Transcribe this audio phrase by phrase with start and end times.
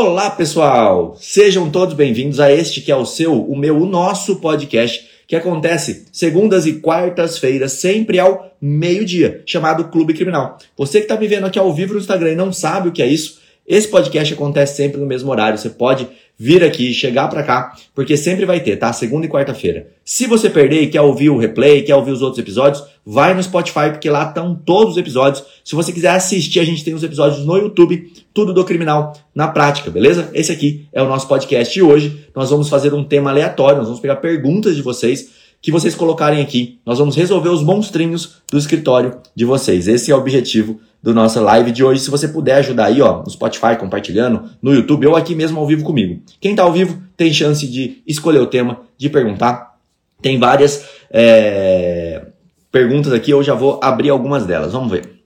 [0.00, 1.16] Olá, pessoal!
[1.18, 5.34] Sejam todos bem-vindos a este que é o seu, o meu, o nosso podcast que
[5.34, 10.56] acontece segundas e quartas-feiras, sempre ao meio-dia, chamado Clube Criminal.
[10.76, 13.02] Você que está me vendo aqui ao vivo no Instagram e não sabe o que
[13.02, 15.58] é isso, esse podcast acontece sempre no mesmo horário.
[15.58, 16.08] Você pode
[16.38, 18.92] vir aqui, chegar para cá, porque sempre vai ter, tá?
[18.92, 19.88] Segunda e quarta-feira.
[20.04, 23.42] Se você perder e quer ouvir o replay, quer ouvir os outros episódios, vai no
[23.42, 25.44] Spotify, porque lá estão todos os episódios.
[25.64, 29.48] Se você quiser assistir, a gente tem os episódios no YouTube, tudo do criminal na
[29.48, 30.30] prática, beleza?
[30.32, 33.86] Esse aqui é o nosso podcast e hoje nós vamos fazer um tema aleatório, nós
[33.86, 36.78] vamos pegar perguntas de vocês que vocês colocarem aqui.
[36.86, 39.88] Nós vamos resolver os monstrinhos do escritório de vocês.
[39.88, 42.00] Esse é o objetivo do nossa live de hoje.
[42.00, 45.66] Se você puder ajudar aí, ó, no Spotify, compartilhando, no YouTube ou aqui mesmo ao
[45.66, 46.22] vivo comigo.
[46.40, 49.76] Quem está ao vivo tem chance de escolher o tema, de perguntar.
[50.20, 52.26] Tem várias é,
[52.70, 54.72] perguntas aqui, eu já vou abrir algumas delas.
[54.72, 55.18] Vamos ver.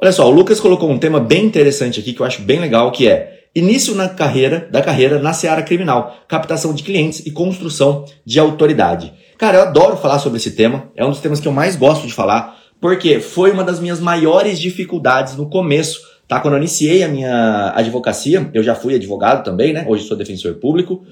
[0.00, 2.92] Olha só, o Lucas colocou um tema bem interessante aqui que eu acho bem legal,
[2.92, 8.04] que é Início na carreira, da carreira na seara criminal, captação de clientes e construção
[8.24, 9.12] de autoridade.
[9.38, 12.06] Cara, eu adoro falar sobre esse tema, é um dos temas que eu mais gosto
[12.06, 16.40] de falar, porque foi uma das minhas maiores dificuldades no começo, tá?
[16.40, 19.84] Quando eu iniciei a minha advocacia, eu já fui advogado também, né?
[19.88, 21.04] Hoje sou defensor público.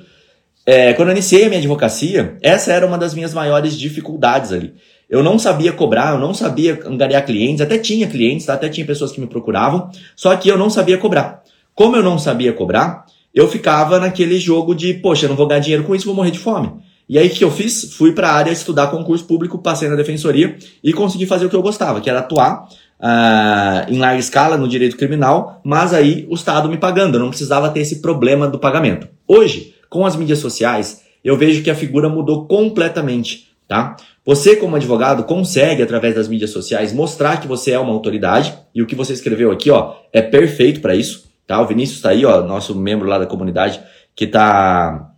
[0.65, 4.75] É, quando eu iniciei a minha advocacia, essa era uma das minhas maiores dificuldades ali.
[5.09, 8.55] Eu não sabia cobrar, eu não sabia angariar clientes, até tinha clientes, tá?
[8.55, 11.45] até tinha pessoas que me procuravam, só que eu não sabia cobrar.
[11.73, 15.61] Como eu não sabia cobrar, eu ficava naquele jogo de, poxa, eu não vou ganhar
[15.61, 16.73] dinheiro com isso, vou morrer de fome.
[17.09, 17.95] E aí o que eu fiz?
[17.95, 21.57] Fui para a área estudar concurso público, passei na defensoria e consegui fazer o que
[21.57, 22.69] eu gostava, que era atuar
[23.01, 27.29] uh, em larga escala no direito criminal, mas aí o Estado me pagando, eu não
[27.29, 29.09] precisava ter esse problema do pagamento.
[29.27, 33.97] Hoje, com as mídias sociais, eu vejo que a figura mudou completamente, tá?
[34.25, 38.83] Você, como advogado, consegue, através das mídias sociais, mostrar que você é uma autoridade, e
[38.83, 41.27] o que você escreveu aqui, ó, é perfeito para isso.
[41.47, 41.61] Tá?
[41.61, 43.81] O Vinícius está aí, ó, nosso membro lá da comunidade,
[44.17, 45.13] que está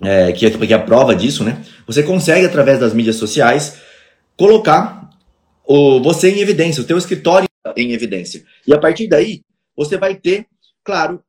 [0.00, 1.64] é, que, é, que é a prova disso, né?
[1.86, 3.80] Você consegue, através das mídias sociais,
[4.36, 5.10] colocar
[5.64, 8.44] o, você em evidência, o teu escritório em evidência.
[8.66, 9.42] E a partir daí,
[9.76, 10.46] você vai ter,
[10.84, 11.22] claro,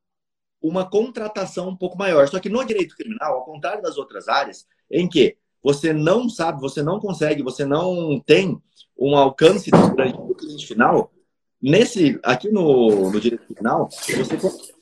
[0.60, 2.28] uma contratação um pouco maior.
[2.28, 6.60] Só que no direito criminal, ao contrário das outras áreas, em que você não sabe,
[6.60, 8.60] você não consegue, você não tem
[8.98, 11.12] um alcance grande do cliente final,
[11.60, 14.72] Nesse, aqui no, no direito final, você consegue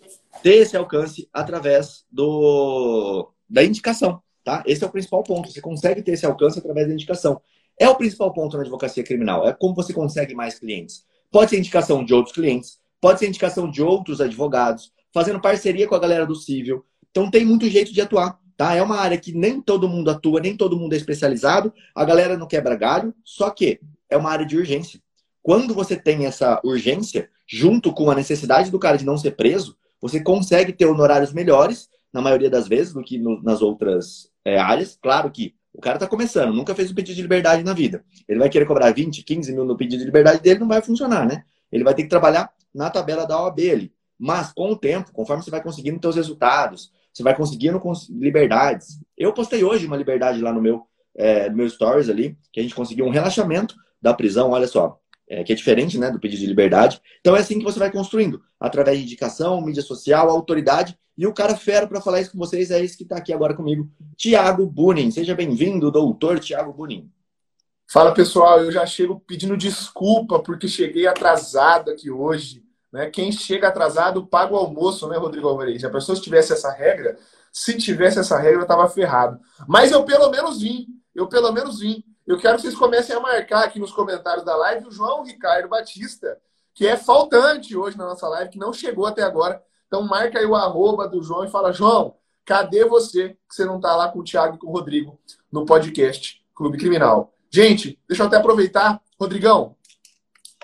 [0.43, 4.63] ter esse alcance através do, da indicação, tá?
[4.67, 5.51] Esse é o principal ponto.
[5.51, 7.41] Você consegue ter esse alcance através da indicação.
[7.79, 9.47] É o principal ponto na advocacia criminal.
[9.47, 11.05] É como você consegue mais clientes.
[11.31, 15.95] Pode ser indicação de outros clientes, pode ser indicação de outros advogados, fazendo parceria com
[15.95, 16.85] a galera do civil.
[17.11, 18.75] Então tem muito jeito de atuar, tá?
[18.75, 21.73] É uma área que nem todo mundo atua, nem todo mundo é especializado.
[21.95, 25.01] A galera não quebra galho, só que é uma área de urgência.
[25.43, 29.77] Quando você tem essa urgência, junto com a necessidade do cara de não ser preso,
[30.01, 34.59] você consegue ter honorários melhores, na maioria das vezes, do que no, nas outras é,
[34.59, 34.99] áreas.
[35.03, 38.03] Claro que o cara está começando, nunca fez um pedido de liberdade na vida.
[38.27, 41.27] Ele vai querer cobrar 20, 15 mil no pedido de liberdade dele, não vai funcionar,
[41.27, 41.45] né?
[41.71, 43.93] Ele vai ter que trabalhar na tabela da OAB ali.
[44.19, 48.99] Mas, com o tempo, conforme você vai conseguindo seus resultados, você vai conseguindo liberdades.
[49.15, 52.63] Eu postei hoje uma liberdade lá no meu, é, no meu stories ali, que a
[52.63, 56.41] gente conseguiu um relaxamento da prisão, olha só é, que é diferente né, do pedido
[56.41, 57.01] de liberdade.
[57.21, 60.97] Então é assim que você vai construindo, através de indicação, mídia social, autoridade.
[61.17, 63.55] E o cara fera para falar isso com vocês é esse que está aqui agora
[63.55, 65.11] comigo, Tiago Bunin.
[65.11, 67.11] Seja bem-vindo, doutor Tiago Bunin.
[67.89, 72.65] Fala pessoal, eu já chego pedindo desculpa porque cheguei atrasado aqui hoje.
[72.93, 73.09] Né?
[73.11, 75.81] Quem chega atrasado paga o almoço, né, Rodrigo Alvarez?
[75.81, 77.17] Se a pessoa tivesse essa regra,
[77.53, 79.41] se tivesse essa regra, eu estava ferrado.
[79.67, 82.05] Mas eu pelo menos vim, eu pelo menos vim.
[82.27, 85.69] Eu quero que vocês comecem a marcar aqui nos comentários da live o João Ricardo
[85.69, 86.37] Batista,
[86.75, 89.63] que é faltante hoje na nossa live, que não chegou até agora.
[89.87, 93.77] Então marca aí o arroba do João e fala, João, cadê você que você não
[93.77, 95.17] está lá com o Thiago e com o Rodrigo
[95.53, 97.33] no podcast Clube Criminal?
[97.49, 99.01] Gente, deixa eu até aproveitar.
[99.21, 99.77] Rodrigão,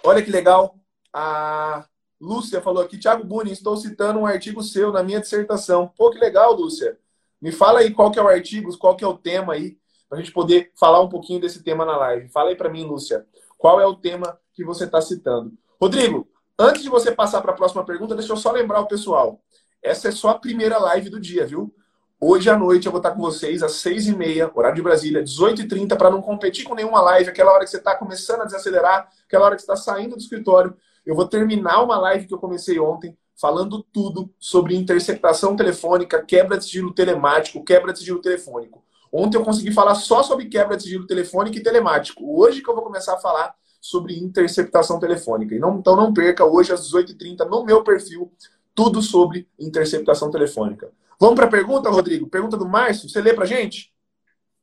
[0.02, 0.74] olha que legal.
[1.12, 1.86] A
[2.20, 5.86] Lúcia falou aqui, Thiago Buni, estou citando um artigo seu na minha dissertação.
[5.96, 6.98] Pô, que legal, Lúcia.
[7.40, 9.78] Me fala aí qual que é o artigo, qual que é o tema aí
[10.12, 12.28] para a gente poder falar um pouquinho desse tema na live.
[12.28, 13.24] Fala aí para mim, Lúcia,
[13.56, 15.54] qual é o tema que você está citando?
[15.80, 16.28] Rodrigo,
[16.58, 19.40] antes de você passar para a próxima pergunta, deixa eu só lembrar o pessoal.
[19.82, 21.74] Essa é só a primeira live do dia, viu?
[22.20, 25.24] Hoje à noite eu vou estar com vocês às seis e meia, horário de Brasília,
[25.24, 29.08] 18h30, para não competir com nenhuma live, aquela hora que você está começando a desacelerar,
[29.26, 30.76] aquela hora que você está saindo do escritório.
[31.06, 36.58] Eu vou terminar uma live que eu comecei ontem, falando tudo sobre interceptação telefônica, quebra
[36.58, 38.84] de sigilo telemático, quebra de sigilo telefônico.
[39.12, 42.40] Ontem eu consegui falar só sobre quebra de sigilo telefônico e telemático.
[42.40, 45.54] Hoje que eu vou começar a falar sobre interceptação telefônica.
[45.54, 48.32] Então não perca hoje às 18h30 no meu perfil
[48.74, 50.90] tudo sobre interceptação telefônica.
[51.20, 52.26] Vamos para a pergunta, Rodrigo?
[52.26, 53.08] Pergunta do Márcio.
[53.08, 53.92] Você lê para gente?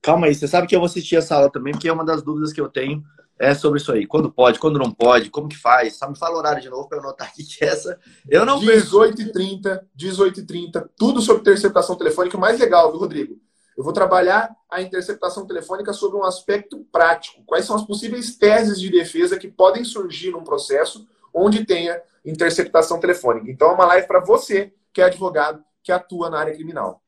[0.02, 2.24] Calma aí, você sabe que eu vou assistir essa aula também, porque é uma das
[2.24, 3.04] dúvidas que eu tenho
[3.38, 4.06] é sobre isso aí.
[4.06, 5.98] Quando pode, quando não pode, como que faz?
[5.98, 7.98] Só me fala o horário de novo para eu anotar aqui que essa
[8.28, 12.36] eu não 18h30, 18h30, tudo sobre interceptação telefônica.
[12.36, 13.40] O mais legal, viu, Rodrigo?
[13.80, 17.42] Eu vou trabalhar a interceptação telefônica sobre um aspecto prático.
[17.46, 23.00] Quais são as possíveis teses de defesa que podem surgir num processo onde tenha interceptação
[23.00, 23.50] telefônica.
[23.50, 27.02] Então, é uma live para você que é advogado, que atua na área criminal.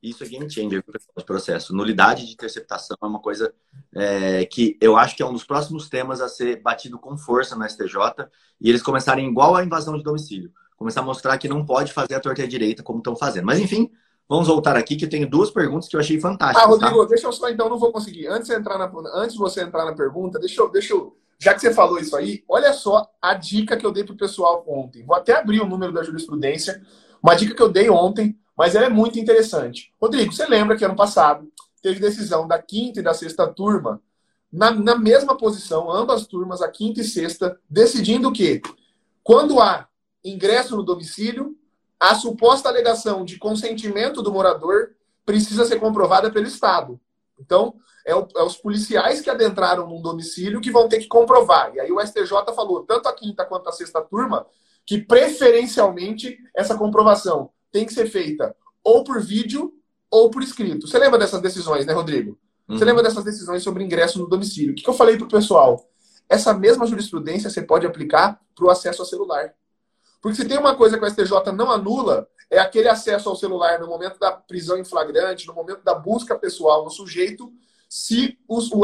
[0.00, 0.84] Isso é game changer
[1.16, 1.74] no processo.
[1.74, 3.52] Nulidade de interceptação é uma coisa
[3.92, 7.56] é, que eu acho que é um dos próximos temas a ser batido com força
[7.56, 7.96] no STJ
[8.60, 10.52] e eles começarem igual a invasão de domicílio.
[10.76, 13.46] Começar a mostrar que não pode fazer a torta e a direita como estão fazendo.
[13.46, 13.90] Mas enfim,
[14.32, 16.62] vamos voltar aqui que eu tenho duas perguntas que eu achei fantásticas.
[16.62, 17.08] Ah, Rodrigo, tá?
[17.08, 18.26] deixa eu só então, não vou conseguir.
[18.26, 21.16] Antes de, entrar na, antes de você entrar na pergunta, deixa eu, deixa eu.
[21.38, 24.64] Já que você falou isso aí, olha só a dica que eu dei pro pessoal
[24.66, 25.04] ontem.
[25.04, 26.80] Vou até abrir o número da jurisprudência.
[27.22, 29.92] Uma dica que eu dei ontem mas ela é muito interessante.
[30.00, 31.50] Rodrigo, você lembra que ano passado
[31.82, 34.00] teve decisão da quinta e da sexta turma
[34.52, 38.60] na, na mesma posição, ambas turmas, a quinta e sexta, decidindo que
[39.22, 39.88] quando há
[40.24, 41.56] ingresso no domicílio,
[42.02, 44.90] a suposta alegação de consentimento do morador
[45.24, 47.00] precisa ser comprovada pelo Estado.
[47.38, 51.72] Então, é, o, é, os policiais que adentraram num domicílio que vão ter que comprovar.
[51.76, 54.44] E aí o STJ falou, tanto a quinta quanto a sexta turma,
[54.84, 58.52] que preferencialmente essa comprovação tem que ser feita
[58.82, 59.72] ou por vídeo
[60.10, 60.88] ou por escrito.
[60.88, 62.36] Você lembra dessas decisões, né, Rodrigo?
[62.68, 62.78] Uhum.
[62.78, 64.72] Você lembra dessas decisões sobre ingresso no domicílio?
[64.72, 65.88] O que eu falei para o pessoal?
[66.28, 69.54] Essa mesma jurisprudência você pode aplicar para o acesso ao celular.
[70.22, 73.80] Porque se tem uma coisa que o STJ não anula, é aquele acesso ao celular
[73.80, 77.52] no momento da prisão em flagrante, no momento da busca pessoal no sujeito,
[77.88, 78.38] se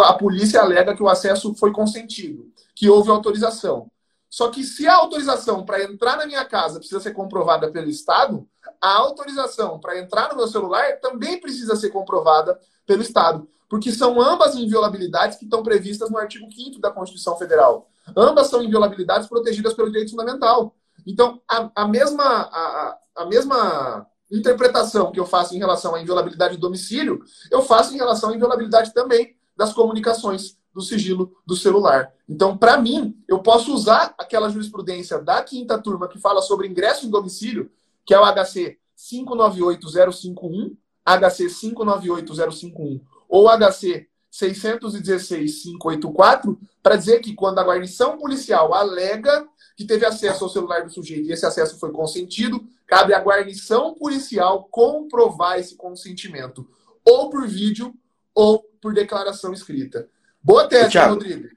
[0.04, 3.90] a polícia alega que o acesso foi consentido, que houve autorização.
[4.28, 8.46] Só que se a autorização para entrar na minha casa precisa ser comprovada pelo Estado,
[8.80, 13.48] a autorização para entrar no meu celular também precisa ser comprovada pelo Estado.
[13.68, 17.88] Porque são ambas inviolabilidades que estão previstas no artigo 5 da Constituição Federal.
[18.16, 20.74] Ambas são inviolabilidades protegidas pelo direito fundamental.
[21.08, 26.56] Então, a, a mesma, a, a mesma interpretação que eu faço em relação à inviolabilidade
[26.56, 32.12] do domicílio, eu faço em relação à inviolabilidade também das comunicações do sigilo do celular.
[32.28, 37.06] Então, para mim, eu posso usar aquela jurisprudência da quinta turma que fala sobre ingresso
[37.06, 37.70] em domicílio,
[38.04, 40.76] que é o HC 598051,
[41.06, 50.04] HC 598051 ou HC 616.584, para dizer que quando a guarnição policial alega que teve
[50.04, 55.60] acesso ao celular do sujeito e esse acesso foi consentido, cabe à guarnição policial comprovar
[55.60, 56.68] esse consentimento,
[57.04, 57.94] ou por vídeo
[58.34, 60.08] ou por declaração escrita.
[60.42, 61.48] Boa tese, Thiago, Rodrigo.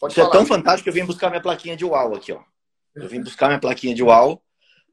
[0.00, 0.34] Pode Isso é falar.
[0.34, 2.40] é tão fantástico que eu vim buscar minha plaquinha de UAU aqui, ó.
[2.94, 4.42] Eu vim buscar minha plaquinha de UAU.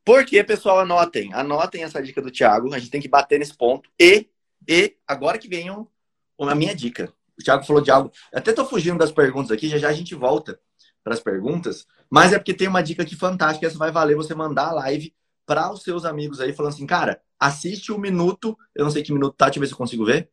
[0.04, 1.34] Porque, pessoal, anotem.
[1.34, 2.74] Anotem essa dica do Thiago.
[2.74, 3.90] A gente tem que bater nesse ponto.
[4.00, 4.30] E,
[4.68, 7.12] e agora que vem a minha dica.
[7.40, 8.12] O Thiago falou de algo.
[8.34, 10.60] Até tô fugindo das perguntas aqui, já já a gente volta
[11.06, 11.88] para as perguntas.
[12.10, 13.68] Mas é porque tem uma dica aqui fantástica.
[13.68, 15.16] Essa vai valer você mandar a live
[15.46, 18.58] para os seus amigos aí, falando assim, cara, assiste o um minuto.
[18.76, 20.30] Eu não sei que minuto tá, deixa eu ver se eu consigo ver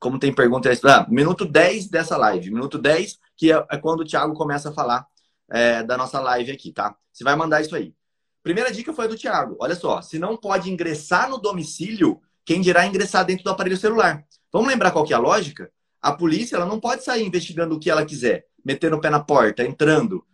[0.00, 2.50] como tem pergunta, ah, minuto 10 dessa live.
[2.50, 5.06] Minuto 10, que é, é quando o Thiago começa a falar
[5.50, 6.96] é, da nossa live aqui, tá?
[7.12, 7.94] Você vai mandar isso aí.
[8.42, 9.56] Primeira dica foi do Thiago.
[9.60, 14.24] Olha só, se não pode ingressar no domicílio, quem dirá ingressar dentro do aparelho celular?
[14.50, 15.70] Vamos lembrar qual que é a lógica?
[16.00, 19.20] A polícia ela não pode sair investigando o que ela quiser, metendo o pé na
[19.20, 20.24] porta, entrando.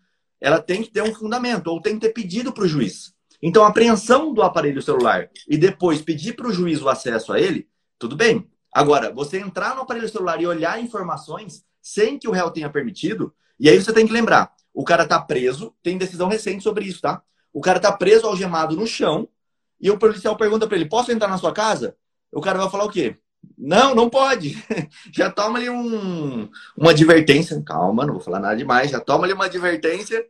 [0.41, 3.15] Ela tem que ter um fundamento, ou tem que ter pedido para o juiz.
[3.43, 7.41] Então, a apreensão do aparelho celular e depois pedir para o juiz o acesso a
[7.41, 7.69] ele,
[7.99, 8.49] tudo bem.
[8.73, 13.33] Agora, você entrar no aparelho celular e olhar informações sem que o réu tenha permitido,
[13.59, 17.01] e aí você tem que lembrar, o cara está preso, tem decisão recente sobre isso,
[17.01, 17.23] tá?
[17.53, 19.29] O cara está preso algemado no chão,
[19.81, 21.97] e o policial pergunta para ele: posso entrar na sua casa?
[22.33, 23.17] O cara vai falar o quê?
[23.59, 24.63] Não, não pode.
[25.13, 27.61] Já toma ali um, uma advertência.
[27.63, 28.91] Calma, não vou falar nada demais.
[28.91, 30.27] Já toma ali uma advertência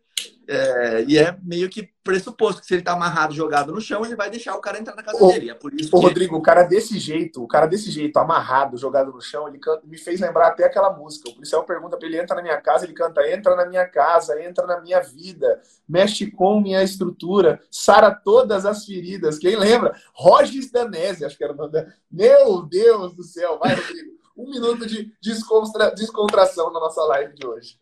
[0.49, 4.15] é, e é meio que pressuposto que se ele tá amarrado, jogado no chão, ele
[4.15, 5.51] vai deixar o cara entrar na casa ô, dele.
[5.51, 6.07] É por isso ô, que...
[6.07, 9.83] Rodrigo, o cara desse jeito, o cara desse jeito, amarrado, jogado no chão, ele canta,
[9.85, 11.29] me fez lembrar até aquela música.
[11.29, 14.41] O policial pergunta pra ele, entra na minha casa, ele canta, entra na minha casa,
[14.41, 19.39] entra na minha vida, mexe com minha estrutura, sara todas as feridas.
[19.39, 19.97] Quem lembra?
[20.15, 21.73] Rogers Danese, acho que era o nome.
[22.09, 24.17] Meu Deus do céu, vai, Rodrigo.
[24.37, 25.91] Um minuto de descontra...
[25.91, 27.77] descontração na nossa live de hoje.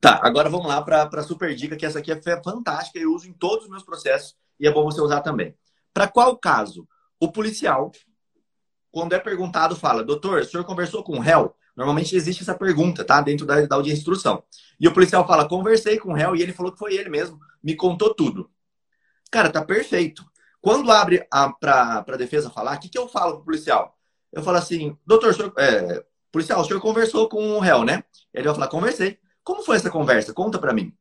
[0.00, 3.28] Tá, agora vamos lá para a super dica, que essa aqui é fantástica, eu uso
[3.28, 5.54] em todos os meus processos e é bom você usar também.
[5.92, 6.88] Para qual caso?
[7.20, 7.92] O policial,
[8.90, 11.54] quando é perguntado, fala: Doutor, o senhor conversou com o réu?
[11.76, 13.20] Normalmente existe essa pergunta, tá?
[13.20, 14.42] Dentro da, da audiência de instrução.
[14.80, 17.38] E o policial fala: Conversei com o réu e ele falou que foi ele mesmo,
[17.62, 18.50] me contou tudo.
[19.30, 20.24] Cara, tá perfeito.
[20.62, 21.26] Quando abre
[21.60, 23.96] para a defesa falar, o que, que eu falo pro policial?
[24.32, 28.04] Eu falo assim, doutor, senhor, é, policial, o senhor conversou com o réu, né?
[28.32, 29.18] Ele vai falar, conversei.
[29.42, 30.32] Como foi essa conversa?
[30.32, 30.92] Conta para mim.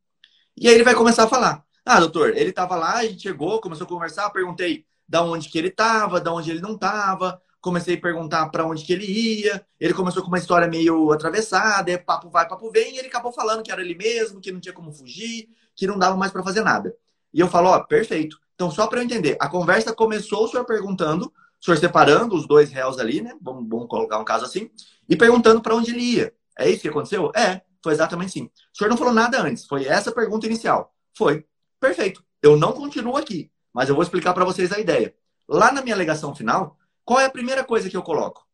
[0.55, 1.63] E aí ele vai começar a falar.
[1.85, 5.57] Ah, doutor, ele tava lá, a gente chegou, começou a conversar, perguntei da onde que
[5.57, 9.65] ele tava, da onde ele não tava, comecei a perguntar para onde que ele ia.
[9.79, 13.31] Ele começou com uma história meio atravessada, é papo vai, papo vem, e ele acabou
[13.31, 16.43] falando que era ele mesmo, que não tinha como fugir, que não dava mais para
[16.43, 16.95] fazer nada.
[17.33, 18.37] E eu falo, ó, perfeito.
[18.53, 22.47] Então, só para eu entender, a conversa começou o senhor perguntando, o senhor separando os
[22.47, 23.33] dois réus ali, né?
[23.41, 24.69] Vamos, vamos colocar um caso assim,
[25.07, 26.33] e perguntando para onde ele ia.
[26.57, 27.31] É isso que aconteceu?
[27.35, 28.45] É, foi exatamente assim.
[28.45, 30.93] O senhor não falou nada antes, foi essa pergunta inicial.
[31.17, 31.45] Foi.
[31.79, 32.23] Perfeito.
[32.41, 35.13] Eu não continuo aqui, mas eu vou explicar para vocês a ideia.
[35.47, 38.45] Lá na minha alegação final, qual é a primeira coisa que eu coloco?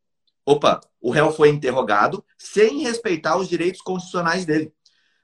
[0.46, 4.72] Opa, o réu foi interrogado sem respeitar os direitos constitucionais dele.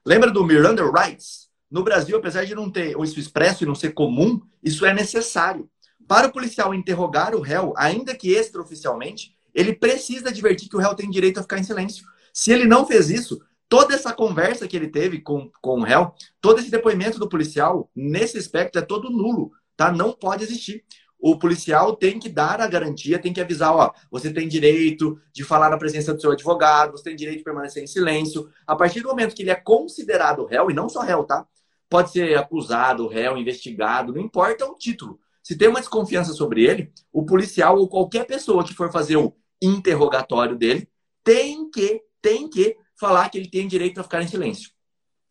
[0.05, 1.49] Lembra do Miranda Rights?
[1.69, 5.69] No Brasil, apesar de não ter isso expresso e não ser comum, isso é necessário.
[6.07, 10.93] Para o policial interrogar o réu, ainda que extraoficialmente, ele precisa advertir que o réu
[10.95, 12.05] tem direito a ficar em silêncio.
[12.33, 16.13] Se ele não fez isso, toda essa conversa que ele teve com, com o réu,
[16.41, 19.89] todo esse depoimento do policial, nesse aspecto, é todo nulo, tá?
[19.89, 20.83] Não pode existir
[21.21, 25.43] o policial tem que dar a garantia, tem que avisar, ó, você tem direito de
[25.43, 28.49] falar na presença do seu advogado, você tem direito de permanecer em silêncio.
[28.65, 31.45] A partir do momento que ele é considerado réu, e não só réu, tá?
[31.87, 35.19] Pode ser acusado, réu, investigado, não importa o título.
[35.43, 39.35] Se tem uma desconfiança sobre ele, o policial ou qualquer pessoa que for fazer o
[39.61, 40.89] interrogatório dele
[41.23, 44.69] tem que, tem que falar que ele tem direito a ficar em silêncio.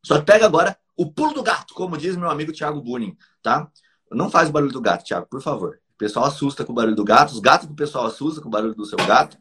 [0.04, 3.70] Só que pega agora o pulo do gato, como diz meu amigo Thiago Bunin, tá?
[4.10, 5.80] Não faz o barulho do gato, Thiago, por favor.
[5.94, 8.50] O pessoal assusta com o barulho do gato, os gatos do pessoal assustam com o
[8.50, 9.38] barulho do seu gato.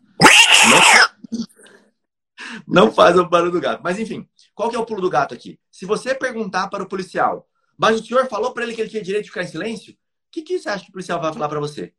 [0.69, 1.45] Não,
[2.85, 3.81] não faz o barulho do gato.
[3.83, 5.59] Mas enfim, qual que é o pulo do gato aqui?
[5.71, 9.01] Se você perguntar para o policial, mas o senhor falou para ele que ele tinha
[9.01, 9.97] direito de ficar em silêncio, o
[10.31, 11.93] que, que você acha que o policial vai falar para você?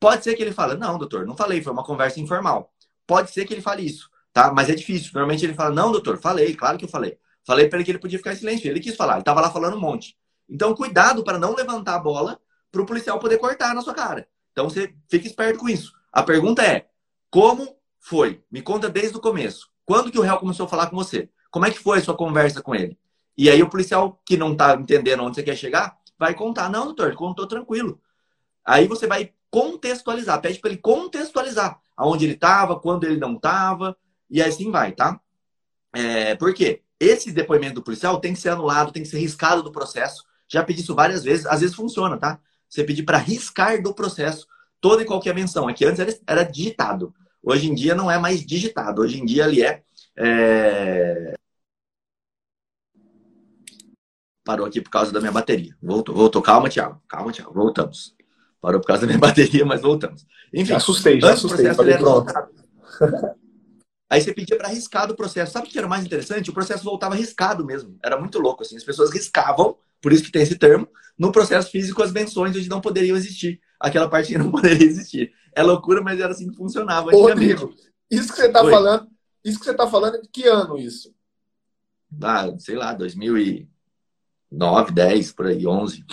[0.00, 2.72] Pode ser que ele fale, não, doutor, não falei, foi uma conversa informal.
[3.06, 4.52] Pode ser que ele fale isso, tá?
[4.52, 5.10] Mas é difícil.
[5.12, 7.18] Normalmente ele fala, não, doutor, falei, claro que eu falei.
[7.44, 8.70] Falei para ele que ele podia ficar em silêncio.
[8.70, 10.16] Ele quis falar, ele estava lá falando um monte.
[10.48, 12.40] Então, cuidado para não levantar a bola
[12.70, 14.28] para o policial poder cortar na sua cara.
[14.52, 15.92] Então, você fica esperto com isso.
[16.12, 16.86] A pergunta é:
[17.30, 18.40] como foi?
[18.50, 19.68] Me conta desde o começo.
[19.84, 21.28] Quando que o réu começou a falar com você?
[21.50, 22.96] Como é que foi a sua conversa com ele?
[23.36, 26.68] E aí o policial que não está entendendo onde você quer chegar, vai contar.
[26.68, 28.00] Não, doutor, contou tranquilo.
[28.64, 33.96] Aí você vai contextualizar, pede para ele contextualizar aonde ele estava, quando ele não estava,
[34.30, 35.20] e assim vai, tá?
[35.94, 36.82] É, por quê?
[37.00, 40.64] Esse depoimento do policial tem que ser anulado, tem que ser riscado do processo, já
[40.64, 42.40] pedi isso várias vezes, às vezes funciona, tá?
[42.68, 44.46] Você pedir para riscar do processo
[44.80, 45.68] toda e qualquer menção.
[45.68, 47.14] Aqui antes era, era, digitado.
[47.42, 49.02] Hoje em dia não é mais digitado.
[49.02, 49.82] Hoje em dia ele é,
[50.16, 51.34] é...
[54.44, 55.76] Parou aqui por causa da minha bateria.
[55.82, 56.42] Voltou, voltou.
[56.42, 57.02] Calma, Thiago.
[57.08, 57.52] Calma, Thiago.
[57.52, 58.14] Voltamos.
[58.60, 60.26] Parou por causa da minha bateria, mas voltamos.
[60.52, 61.72] Enfim, já assustei, já assustei.
[61.74, 62.32] Falei, pronto.
[64.10, 65.52] Aí você pedia para riscar do processo.
[65.52, 66.50] Sabe o que era mais interessante?
[66.50, 67.98] O processo voltava riscado mesmo.
[68.02, 68.76] Era muito louco, assim.
[68.76, 70.88] As pessoas riscavam por isso que tem esse termo,
[71.18, 73.60] no processo físico as menções onde não poderiam existir.
[73.78, 75.32] Aquela parte que não poderia existir.
[75.54, 77.10] É loucura, mas era assim que funcionava.
[77.14, 77.74] Ô, Rodrigo,
[78.10, 79.08] isso que você está falando,
[79.44, 81.14] isso que você está falando é de que ano isso?
[82.22, 86.04] Ah, sei lá, 2009, 10, por aí, 11.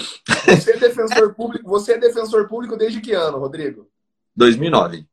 [0.48, 3.90] Você é defensor público, você é defensor público desde que ano, Rodrigo?
[4.36, 5.08] 2009.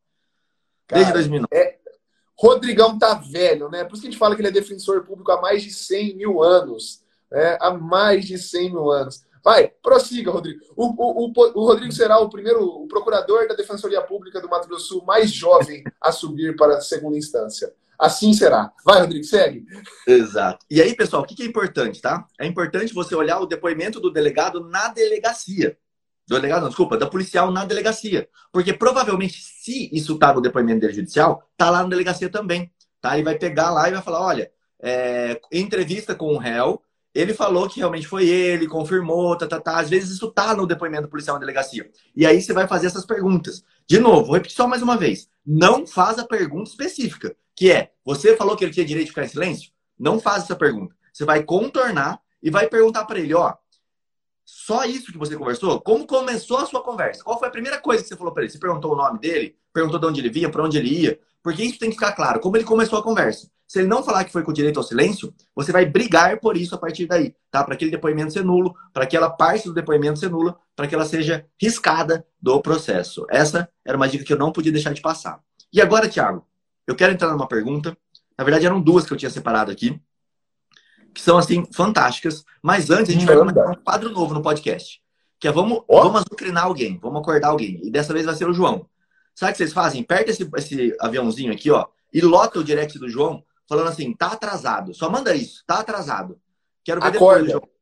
[0.87, 1.47] Cara, desde 2009.
[1.53, 1.79] É,
[2.37, 3.83] Rodrigão tá velho, né?
[3.83, 6.15] Por isso que a gente fala que ele é defensor público há mais de 100
[6.15, 9.25] mil anos é, há mais de 100 mil anos.
[9.43, 10.61] Vai, prossiga, Rodrigo.
[10.75, 14.69] O, o, o, o, Rodrigo será o primeiro o procurador da Defensoria Pública do Mato
[14.69, 17.73] Grosso do Sul mais jovem a subir para a segunda instância.
[17.99, 18.71] Assim será.
[18.85, 19.65] Vai, Rodrigo, segue.
[20.07, 20.65] Exato.
[20.69, 22.25] E aí, pessoal, o que é importante, tá?
[22.39, 25.77] É importante você olhar o depoimento do delegado na delegacia.
[26.27, 28.29] Do delegado, não, desculpa, da policial na delegacia.
[28.51, 32.71] Porque provavelmente, se isso tá no depoimento dele judicial, tá lá na delegacia também.
[33.01, 33.15] Tá?
[33.15, 34.51] Ele vai pegar lá e vai falar: olha,
[34.81, 36.81] é, entrevista com o réu,
[37.13, 39.79] ele falou que realmente foi ele, confirmou, tá, tá, tá.
[39.79, 41.89] Às vezes isso tá no depoimento policial na delegacia.
[42.15, 43.63] E aí você vai fazer essas perguntas.
[43.87, 45.29] De novo, vou repetir só mais uma vez.
[45.45, 49.25] Não faz a pergunta específica, que é: você falou que ele tinha direito de ficar
[49.25, 49.71] em silêncio?
[49.99, 50.95] Não faz essa pergunta.
[51.11, 53.53] Você vai contornar e vai perguntar para ele: ó,
[54.45, 55.79] só isso que você conversou?
[55.81, 57.23] Como começou a sua conversa?
[57.23, 58.51] Qual foi a primeira coisa que você falou para ele?
[58.51, 59.55] Você perguntou o nome dele?
[59.71, 61.19] Perguntou de onde ele vinha, para onde ele ia?
[61.41, 62.39] Porque isso tem que ficar claro.
[62.39, 63.49] Como ele começou a conversa.
[63.67, 66.75] Se ele não falar que foi com direito ao silêncio, você vai brigar por isso
[66.75, 67.63] a partir daí, tá?
[67.63, 71.05] Para aquele depoimento ser nulo, para aquela parte do depoimento ser nula, para que ela
[71.05, 73.25] seja riscada do processo.
[73.29, 75.41] Essa era uma dica que eu não podia deixar de passar.
[75.71, 76.45] E agora, Thiago,
[76.85, 77.97] eu quero entrar numa pergunta.
[78.37, 79.99] Na verdade, eram duas que eu tinha separado aqui,
[81.13, 82.43] que são assim fantásticas.
[82.61, 85.01] Mas antes a gente vai começar um quadro novo no podcast,
[85.39, 86.03] que é vamos, oh.
[86.03, 87.79] vamos azucrinar alguém, vamos acordar alguém.
[87.83, 88.87] E dessa vez vai ser o João.
[89.35, 90.01] Sabe o que vocês fazem?
[90.01, 94.27] Aperta esse, esse aviãozinho aqui, ó, e lota o direct do João, falando assim, tá
[94.27, 94.93] atrasado.
[94.93, 96.39] Só manda isso, tá atrasado.
[96.83, 97.43] Quero ver Acorda.
[97.43, 97.73] depois, João.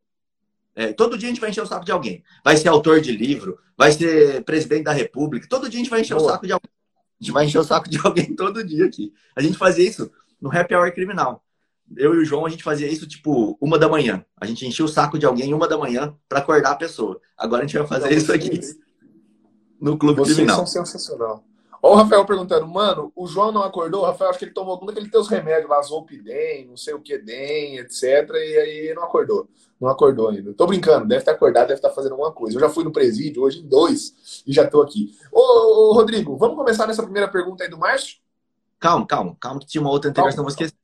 [0.73, 2.23] É, todo dia a gente vai encher o saco de alguém.
[2.43, 5.47] Vai ser autor de livro, vai ser presidente da república.
[5.49, 6.27] Todo dia a gente vai encher Boa.
[6.27, 6.71] o saco de alguém.
[7.19, 9.13] A gente vai encher o saco de alguém todo dia aqui.
[9.35, 10.09] A gente fazia isso
[10.39, 11.43] no Happy Hour Criminal.
[11.97, 14.25] Eu e o João, a gente fazia isso tipo uma da manhã.
[14.39, 17.19] A gente enchia o saco de alguém uma da manhã para acordar a pessoa.
[17.37, 18.59] Agora a gente vai fazer Não, isso aqui
[19.79, 20.57] no Clube vocês Criminal.
[20.57, 21.43] São sensacional.
[21.83, 24.03] Ó o Rafael perguntando, mano, o João não acordou?
[24.03, 26.99] O Rafael, acho que ele tomou algum daqueles teus remédios lá, Zolpidem, não sei o
[26.99, 28.03] que, DEM, etc.
[28.03, 29.49] E aí não acordou.
[29.79, 30.53] Não acordou ainda.
[30.53, 32.55] Tô brincando, deve estar acordado, deve estar fazendo alguma coisa.
[32.55, 35.15] Eu já fui no presídio, hoje em dois, e já tô aqui.
[35.31, 38.17] Ô, Rodrigo, vamos começar nessa primeira pergunta aí do Márcio?
[38.79, 40.75] Calma, calma, calma, que tinha uma outra anterior, senão vou esquecer.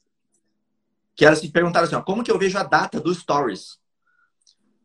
[1.18, 3.80] Que era se perguntar assim, ó, como que eu vejo a data dos stories?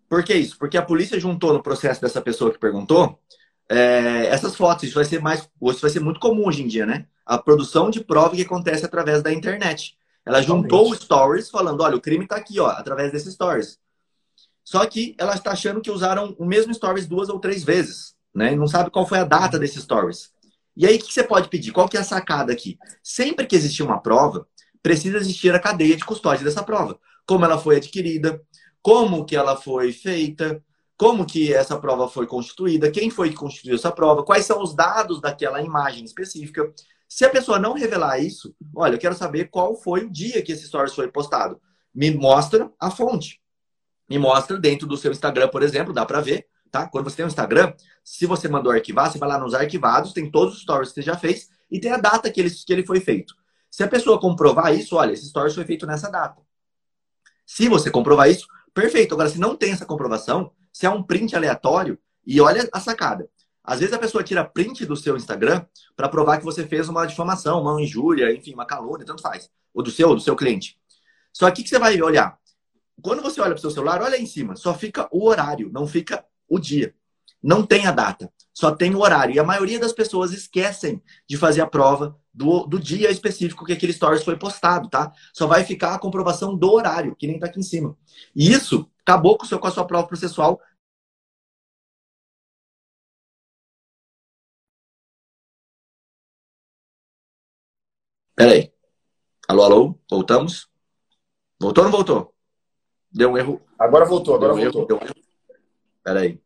[0.09, 0.59] Por que isso?
[0.59, 3.21] Porque a polícia juntou no processo dessa pessoa que perguntou
[3.69, 4.85] é, essas fotos.
[4.85, 7.07] Isso vai ser mais, isso vai ser muito comum hoje em dia, né?
[7.25, 9.97] A produção de prova que acontece através da internet.
[10.25, 13.79] Ela juntou os stories falando, olha, o crime está aqui, ó, através desses stories.
[14.65, 18.53] Só que ela está achando que usaram o mesmo stories duas ou três vezes, né?
[18.53, 20.31] E não sabe qual foi a data desses stories.
[20.75, 21.73] E aí, o que você pode pedir?
[21.73, 22.79] Qual que é a sacada aqui?
[23.03, 24.47] Sempre que existir uma prova,
[24.83, 26.99] precisa existir a cadeia de custódia dessa prova.
[27.27, 28.43] Como ela foi adquirida,
[28.83, 30.63] como que ela foi feita,
[30.97, 34.75] como que essa prova foi constituída, quem foi que constituiu essa prova, quais são os
[34.75, 36.73] dados daquela imagem específica.
[37.09, 40.53] Se a pessoa não revelar isso, olha, eu quero saber qual foi o dia que
[40.53, 41.61] esse stories foi postado.
[41.95, 43.41] Me mostra a fonte.
[44.09, 46.87] Me mostra dentro do seu Instagram, por exemplo, dá para ver, tá?
[46.89, 47.75] Quando você tem um Instagram,
[48.05, 51.03] se você mandou arquivar, você vai lá nos arquivados, tem todos os stories que você
[51.03, 53.35] já fez e tem a data que ele, que ele foi feito.
[53.73, 56.43] Se a pessoa comprovar isso, olha, esse stories foi feito nessa data.
[57.47, 59.15] Se você comprovar isso, perfeito.
[59.15, 63.27] Agora, se não tem essa comprovação, se é um print aleatório, e olha a sacada.
[63.65, 65.65] Às vezes a pessoa tira print do seu Instagram
[65.97, 69.51] para provar que você fez uma difamação, uma injúria, enfim, uma calúnia, tanto faz.
[69.73, 70.79] Ou do seu, ou do seu cliente.
[71.33, 72.39] Só que que você vai olhar?
[73.01, 75.87] Quando você olha para o seu celular, olha em cima, só fica o horário, não
[75.87, 76.95] fica o dia.
[77.43, 79.35] Não tem a data, só tem o horário.
[79.35, 83.73] E a maioria das pessoas esquecem de fazer a prova do, do dia específico que
[83.73, 85.13] aquele stories foi postado, tá?
[85.33, 87.97] Só vai ficar a comprovação do horário, que nem tá aqui em cima.
[88.35, 90.61] E isso acabou com, seu, com a sua prova processual.
[98.35, 98.73] Peraí.
[99.49, 99.99] Alô, alô?
[100.11, 100.69] Voltamos?
[101.61, 102.35] Voltou ou não voltou?
[103.11, 103.61] Deu um erro.
[103.79, 104.99] Agora voltou, agora um voltou.
[105.01, 105.23] Erro, um
[106.03, 106.41] Peraí.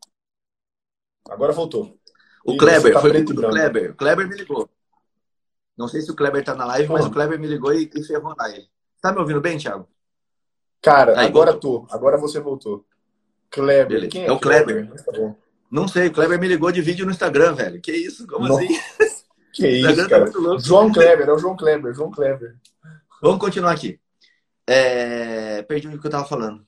[1.29, 1.99] Agora voltou.
[2.45, 3.91] O e Kleber, tá foi o Kleber.
[3.91, 4.71] O Kleber me ligou.
[5.77, 8.03] Não sei se o Kleber tá na live, mas o Kleber me ligou e, e
[8.03, 8.69] ferrou a live.
[9.01, 9.89] Tá me ouvindo bem, Thiago?
[10.81, 11.87] Cara, Aí, agora voltou.
[11.87, 11.95] tô.
[11.95, 12.87] Agora você voltou.
[13.51, 13.89] Kleber.
[13.89, 14.11] Beleza.
[14.11, 14.87] Quem é, é o Kleber.
[14.87, 15.05] Kleber?
[15.05, 15.37] Tá
[15.71, 17.81] não sei, o Kleber me ligou de vídeo no Instagram, velho.
[17.81, 18.27] Que isso?
[18.27, 18.69] Como assim?
[19.53, 20.31] Que isso, tá cara.
[20.31, 22.57] Tá João Kleber, é o João Kleber, João Kleber.
[23.23, 23.99] Vamos continuar aqui.
[24.67, 25.63] É...
[25.63, 26.63] Perdi o que eu tava falando.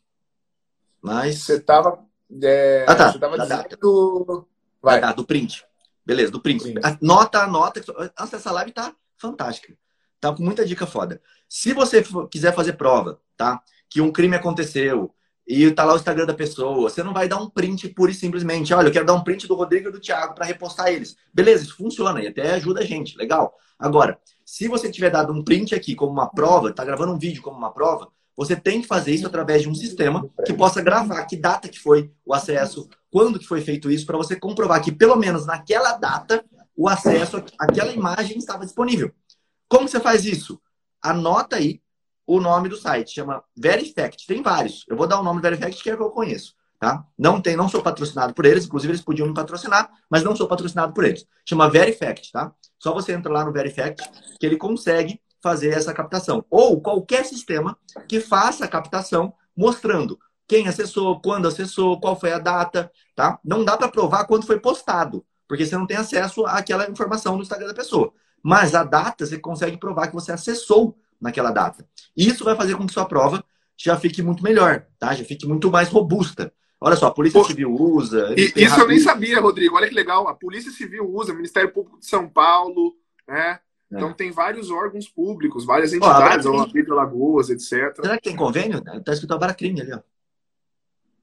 [1.03, 1.43] Mas.
[1.43, 2.03] Você tava.
[2.43, 2.85] É...
[2.87, 3.13] Ah, tá.
[3.13, 3.77] Você tava da data.
[3.77, 4.47] do.
[4.83, 5.01] Vai.
[5.01, 5.65] Da, do print.
[6.05, 6.75] Beleza, do print.
[7.01, 7.83] Nota, nota.
[8.19, 9.77] Nossa, essa live tá fantástica.
[10.21, 11.21] Tá com muita dica foda.
[11.49, 13.63] Se você quiser fazer prova, tá?
[13.89, 15.15] Que um crime aconteceu
[15.47, 18.15] e tá lá o Instagram da pessoa, você não vai dar um print pura e
[18.15, 18.75] simplesmente.
[18.75, 21.17] Olha, eu quero dar um print do Rodrigo e do Thiago para repostar eles.
[21.33, 23.17] Beleza, isso funciona e até ajuda a gente.
[23.17, 23.55] Legal.
[23.79, 27.43] Agora, se você tiver dado um print aqui como uma prova, tá gravando um vídeo
[27.43, 31.25] como uma prova, você tem que fazer isso através de um sistema que possa gravar
[31.25, 34.93] que data que foi o acesso, quando que foi feito isso, para você comprovar que
[34.93, 36.45] pelo menos naquela data
[36.77, 39.13] o acesso àquela imagem estava disponível.
[39.69, 40.61] Como você faz isso?
[41.03, 41.83] Anota aí
[42.25, 44.25] o nome do site, chama Verifact.
[44.25, 44.85] Tem vários.
[44.89, 47.05] Eu vou dar o nome do Verifact que é o que eu conheço, tá?
[47.19, 50.47] Não tem, não sou patrocinado por eles, inclusive eles podiam me patrocinar, mas não sou
[50.47, 51.27] patrocinado por eles.
[51.45, 52.53] Chama Verifact, tá?
[52.79, 56.45] Só você entra lá no Verifact que ele consegue fazer essa captação.
[56.51, 57.77] Ou qualquer sistema
[58.09, 63.39] que faça a captação mostrando quem acessou, quando acessou, qual foi a data, tá?
[63.45, 67.43] Não dá para provar quando foi postado, porque você não tem acesso àquela informação no
[67.43, 68.13] Instagram da pessoa.
[68.43, 71.87] Mas a data você consegue provar que você acessou naquela data.
[72.17, 73.45] Isso vai fazer com que sua prova
[73.77, 75.15] já fique muito melhor, tá?
[75.15, 76.53] Já fique muito mais robusta.
[76.81, 78.35] Olha só, a Polícia Pô, Civil usa.
[78.37, 79.77] Isso eu nem sabia, Rodrigo.
[79.77, 80.29] Olha que legal.
[80.29, 82.95] A Polícia Civil usa, o Ministério Público de São Paulo,
[83.27, 83.59] né?
[83.91, 83.97] É.
[83.97, 87.95] Então tem vários órgãos públicos, várias entidades, ó, a Lagoas, etc.
[87.97, 88.83] Será que tem convênio?
[89.03, 90.01] Tá escrito Abracrime ali, ó.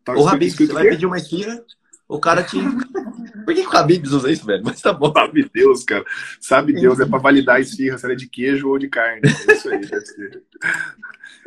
[0.03, 1.63] Tá o Rabib, você vai pedir uma esfirra,
[2.07, 2.57] o cara te.
[3.45, 4.63] Por que, o Habibs usa isso, velho?
[4.63, 5.13] Mas tá bom.
[5.13, 6.05] Sabe Deus, cara.
[6.41, 9.21] Sabe Deus, é pra validar a esfirra, se ela é de queijo ou de carne.
[9.47, 10.43] É isso aí, deve ser.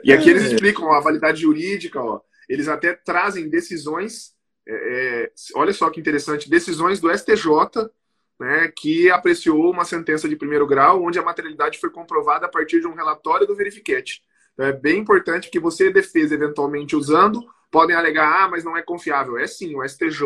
[0.04, 0.54] E aqui eles é.
[0.54, 2.20] explicam a validade jurídica, ó.
[2.48, 4.32] Eles até trazem decisões
[4.68, 7.90] é, é, olha só que interessante, decisões do STJ
[8.38, 12.80] né, que apreciou uma sentença de primeiro grau onde a materialidade foi comprovada a partir
[12.80, 14.22] de um relatório do verificate.
[14.52, 18.82] Então é bem importante que você, defesa, eventualmente usando, podem alegar, ah, mas não é
[18.82, 19.38] confiável.
[19.38, 20.24] É sim, o STJ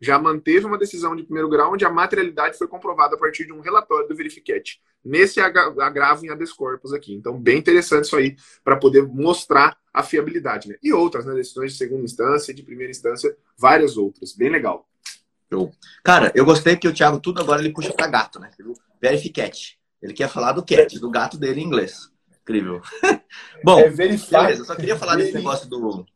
[0.00, 3.52] já manteve uma decisão de primeiro grau onde a materialidade foi comprovada a partir de
[3.52, 4.80] um relatório do verificate.
[5.04, 7.14] Nesse agravo em habeas corpus aqui.
[7.14, 10.68] Então, bem interessante isso aí para poder mostrar a fiabilidade.
[10.68, 10.76] Né?
[10.82, 11.34] E outras, né?
[11.34, 14.34] Decisões de segunda instância, de primeira instância, várias outras.
[14.34, 14.89] Bem legal.
[16.04, 18.50] Cara, eu gostei que o Thiago tudo agora ele puxa para gato, né?
[19.00, 19.78] Verificate.
[20.00, 22.10] Ele quer falar do cat, do gato dele em inglês.
[22.42, 22.80] Incrível.
[23.64, 26.06] Bom, é beleza, eu só queria falar desse negócio do,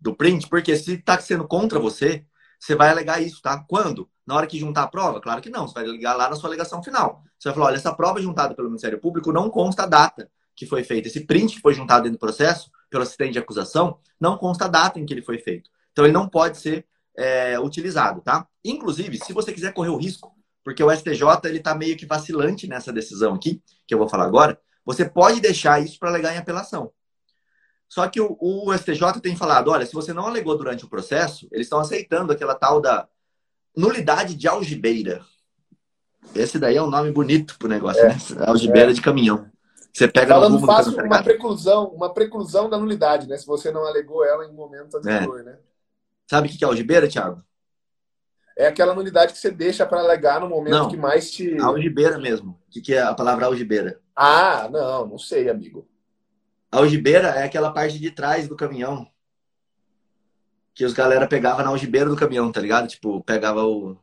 [0.00, 2.24] do print, porque se tá sendo contra você,
[2.58, 3.62] você vai alegar isso, tá?
[3.68, 4.08] Quando?
[4.26, 5.20] Na hora que juntar a prova?
[5.20, 5.68] Claro que não.
[5.68, 7.22] Você vai ligar lá na sua alegação final.
[7.38, 10.66] Você vai falar, olha, essa prova juntada pelo Ministério Público não consta a data que
[10.66, 11.08] foi feita.
[11.08, 14.68] Esse print que foi juntado dentro do processo, pelo assistente de acusação, não consta a
[14.68, 15.68] data em que ele foi feito.
[15.92, 18.46] Então, ele não pode ser é, utilizado, tá?
[18.64, 20.32] Inclusive, se você quiser correr o risco,
[20.64, 24.24] porque o STJ ele está meio que vacilante nessa decisão aqui, que eu vou falar
[24.24, 26.90] agora, você pode deixar isso para alegar em apelação.
[27.88, 31.46] Só que o, o, STJ tem falado, olha, se você não alegou durante o processo,
[31.52, 33.06] eles estão aceitando aquela tal da
[33.76, 35.24] nulidade de algibeira.
[36.34, 38.16] Esse daí é um nome bonito pro negócio, é, né?
[38.46, 38.94] Algibeira é.
[38.94, 39.48] de caminhão.
[39.92, 43.36] Você pega Falando fácil, uma preclusão, uma preclusão da nulidade, né?
[43.36, 45.42] Se você não alegou ela em momento anterior, é.
[45.44, 45.58] né?
[46.28, 47.42] Sabe o que é algibeira, Thiago?
[48.56, 51.58] É aquela nulidade que você deixa para alegar no momento não, que mais te.
[51.58, 52.60] Algibeira mesmo.
[52.68, 54.00] O que é a palavra algibeira?
[54.14, 55.88] Ah, não, não sei, amigo.
[56.70, 59.08] Algibeira é aquela parte de trás do caminhão.
[60.72, 62.86] Que os galera pegava na algibeira do caminhão, tá ligado?
[62.88, 63.96] Tipo, pegava o.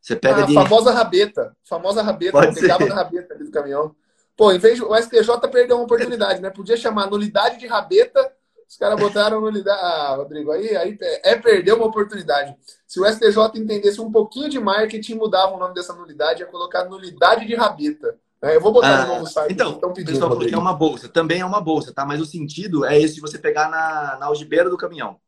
[0.00, 0.54] Você pega ah, de...
[0.54, 1.56] famosa rabeta.
[1.64, 2.32] Famosa rabeta.
[2.32, 2.88] Pode pegava ser.
[2.88, 3.94] na rabeta ali do caminhão.
[4.36, 4.84] Pô, em vez de.
[4.84, 6.50] O STJ perdeu uma oportunidade, né?
[6.50, 8.32] Podia chamar nulidade de rabeta.
[8.70, 9.80] Os caras botaram nulidade.
[9.82, 12.54] Ah, Rodrigo, aí, aí é perder uma oportunidade.
[12.86, 16.84] Se o STJ entendesse um pouquinho de marketing, mudava o nome dessa nulidade, ia colocar
[16.84, 18.16] nulidade de rabeta.
[18.40, 19.52] É, eu vou botar ah, no novo site.
[19.52, 21.08] Então, então pedindo, pessoal falou que é uma bolsa.
[21.08, 22.06] Também é uma bolsa, tá?
[22.06, 25.18] Mas o sentido é esse de você pegar na, na algibeira do caminhão.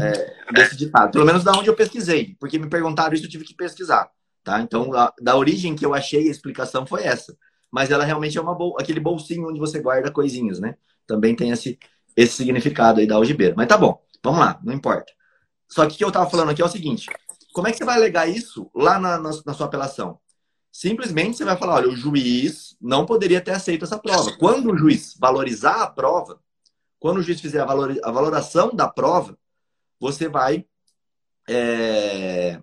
[0.00, 1.12] É, desse ditado.
[1.12, 2.34] Pelo menos da onde eu pesquisei.
[2.40, 4.10] Porque me perguntaram isso, eu tive que pesquisar.
[4.42, 4.62] Tá?
[4.62, 7.36] Então, a, da origem que eu achei, a explicação foi essa.
[7.70, 10.76] Mas ela realmente é uma bol aquele bolsinho onde você guarda coisinhas, né?
[11.06, 11.78] Também tem esse,
[12.16, 13.54] esse significado aí da algibeira.
[13.56, 15.12] Mas tá bom, vamos lá, não importa.
[15.68, 17.10] Só que o que eu tava falando aqui é o seguinte:
[17.52, 20.18] como é que você vai alegar isso lá na, na, na sua apelação?
[20.76, 24.36] simplesmente você vai falar, olha, o juiz não poderia ter aceito essa prova.
[24.36, 26.38] Quando o juiz valorizar a prova,
[26.98, 29.38] quando o juiz fizer a, valor, a valoração da prova,
[29.98, 30.66] você vai
[31.48, 32.60] é,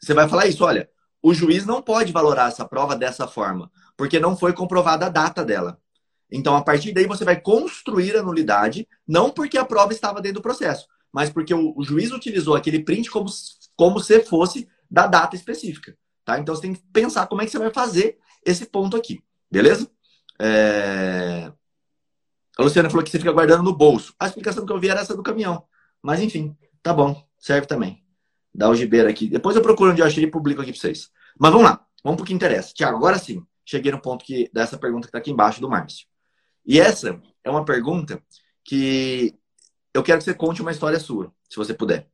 [0.00, 0.88] você vai falar isso, olha,
[1.20, 5.44] o juiz não pode valorar essa prova dessa forma, porque não foi comprovada a data
[5.44, 5.80] dela.
[6.30, 10.40] Então, a partir daí, você vai construir a nulidade, não porque a prova estava dentro
[10.40, 13.30] do processo, mas porque o, o juiz utilizou aquele print como,
[13.76, 15.96] como se fosse da data específica.
[16.24, 16.38] Tá?
[16.38, 19.88] Então você tem que pensar como é que você vai fazer esse ponto aqui, beleza?
[20.40, 21.52] É...
[22.58, 24.14] A Luciana falou que você fica guardando no bolso.
[24.18, 25.64] A explicação que eu vi era essa do caminhão.
[26.02, 28.02] Mas enfim, tá bom, serve também.
[28.54, 29.28] Dá o gibeira aqui.
[29.28, 31.10] Depois eu procuro onde eu achei e publico aqui para vocês.
[31.38, 32.72] Mas vamos lá, vamos pro que interessa.
[32.74, 36.06] Tiago, agora sim, cheguei no ponto que, dessa pergunta que está aqui embaixo do Márcio.
[36.66, 38.20] E essa é uma pergunta
[38.64, 39.34] que
[39.94, 42.08] eu quero que você conte uma história sua, se você puder.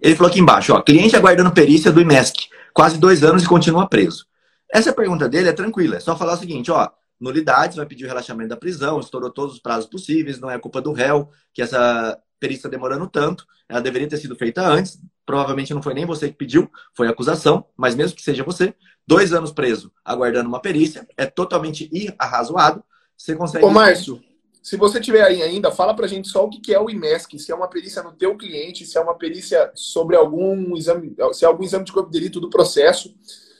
[0.00, 3.88] Ele falou aqui embaixo, ó, cliente aguardando perícia do IMESC quase dois anos e continua
[3.88, 4.26] preso.
[4.72, 8.08] Essa pergunta dele é tranquila, é só falar o seguinte, ó, nulidades, vai pedir o
[8.08, 12.16] relaxamento da prisão, estourou todos os prazos possíveis, não é culpa do réu, que essa
[12.38, 16.28] perícia está demorando tanto, ela deveria ter sido feita antes, provavelmente não foi nem você
[16.28, 18.72] que pediu, foi acusação, mas mesmo que seja você,
[19.06, 22.84] dois anos preso aguardando uma perícia, é totalmente irrazoado,
[23.18, 23.64] você consegue...
[23.64, 24.22] Ô, Márcio,
[24.62, 27.50] se você tiver aí ainda, fala pra gente só o que é o IMESC, se
[27.50, 31.48] é uma perícia no teu cliente, se é uma perícia sobre algum exame, se é
[31.48, 33.14] algum exame de corpo de delito do processo.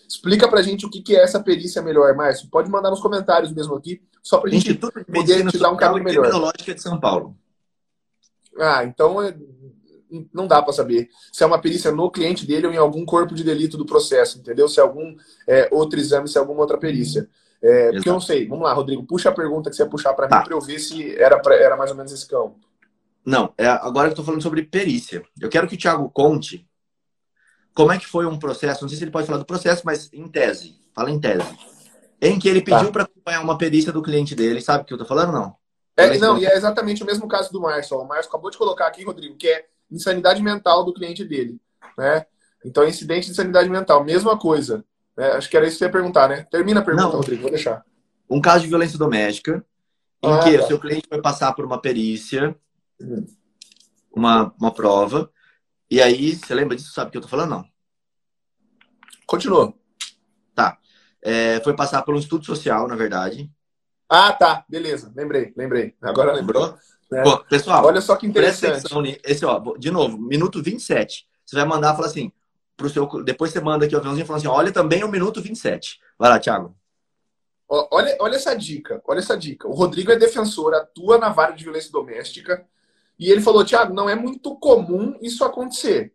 [0.09, 2.49] Explica pra gente o que é essa perícia melhor, Márcio.
[2.49, 6.05] Pode mandar nos comentários mesmo aqui, só pra gente Instituto poder te dar um caminho
[6.05, 6.23] melhor.
[6.23, 7.37] Criminológica de São Paulo.
[8.59, 9.37] Ah, então é,
[10.33, 13.35] não dá para saber se é uma perícia no cliente dele ou em algum corpo
[13.35, 14.69] de delito do processo, entendeu?
[14.69, 15.17] Se é algum
[15.47, 17.29] é, outro exame, se é alguma outra perícia.
[17.63, 18.47] É, porque eu não sei.
[18.47, 20.39] Vamos lá, Rodrigo, puxa a pergunta que você ia puxar para tá.
[20.39, 22.57] mim para eu ver se era, pra, era mais ou menos esse campo.
[23.25, 25.23] Não, é, agora eu estou falando sobre perícia.
[25.41, 26.67] Eu quero que o Thiago conte
[27.75, 30.09] como é que foi um processo, não sei se ele pode falar do processo, mas
[30.13, 31.47] em tese, fala em tese,
[32.21, 32.93] em que ele pediu tá.
[32.93, 34.61] para acompanhar uma perícia do cliente dele.
[34.61, 35.57] Sabe o que eu estou falando não?
[35.97, 37.99] É, não, e é exatamente o mesmo caso do Márcio.
[37.99, 41.61] O Márcio acabou de colocar aqui, Rodrigo, que é insanidade mental do cliente dele.
[41.97, 42.25] Né?
[42.65, 44.85] Então, incidente de insanidade mental, mesma coisa.
[45.19, 46.47] É, acho que era isso que você ia perguntar, né?
[46.51, 47.17] Termina a pergunta, Não.
[47.17, 47.85] Rodrigo, vou deixar.
[48.31, 49.65] Um caso de violência doméstica,
[50.23, 50.65] em ah, que tá.
[50.65, 52.57] o seu cliente vai passar por uma perícia,
[54.15, 55.31] uma, uma prova,
[55.91, 56.93] E aí, você lembra disso?
[56.93, 57.51] Sabe o que eu tô falando?
[57.51, 57.65] Não.
[59.27, 59.75] Continua.
[60.55, 60.79] Tá.
[61.23, 63.51] É, foi passar por um estudo social, na verdade.
[64.09, 64.65] Ah, tá.
[64.69, 65.13] Beleza.
[65.17, 65.95] Lembrei, lembrei.
[66.01, 66.77] Agora lembrou?
[67.13, 67.23] É.
[67.23, 69.21] Pô, pessoal, olha só que interessante.
[69.25, 71.27] Esse, ó, de novo, minuto 27.
[71.45, 72.31] Você vai mandar falar assim,
[72.79, 73.07] pro seu.
[73.25, 76.01] Depois você manda aqui o aviãozinho falando assim: olha também o minuto 27.
[76.17, 76.75] Vai lá, Thiago.
[77.69, 79.69] Olha, olha essa dica, olha essa dica.
[79.69, 82.67] O Rodrigo é defensor, atua na vara de violência doméstica.
[83.19, 86.15] E ele falou, Thiago, não é muito comum isso acontecer.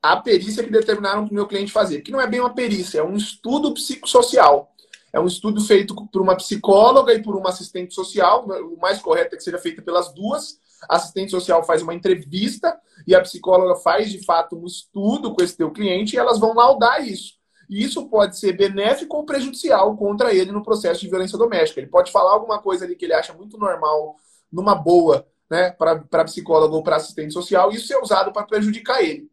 [0.00, 2.00] A perícia que determinaram para o meu cliente fazer.
[2.00, 4.72] Que não é bem uma perícia, é um estudo psicossocial.
[5.12, 8.46] É um estudo feito por uma psicóloga e por uma assistente social.
[8.46, 10.58] O mais correto é que seja feito pelas duas.
[10.88, 15.42] A assistente social faz uma entrevista e a psicóloga faz, de fato, um estudo com
[15.42, 17.38] esse teu cliente e elas vão laudar isso.
[17.68, 21.80] E isso pode ser benéfico ou prejudicial contra ele no processo de violência doméstica.
[21.80, 24.16] Ele pode falar alguma coisa ali que ele acha muito normal,
[24.50, 29.02] numa boa, né, para psicólogo ou para assistente social, e isso é usado para prejudicar
[29.02, 29.30] ele.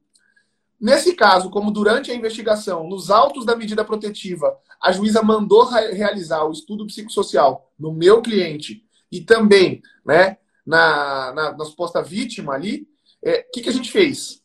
[0.79, 6.43] Nesse caso, como durante a investigação, nos autos da medida protetiva, a juíza mandou realizar
[6.43, 12.87] o estudo psicossocial no meu cliente e também né, na, na, na suposta vítima ali,
[13.23, 14.41] o é, que, que a gente fez?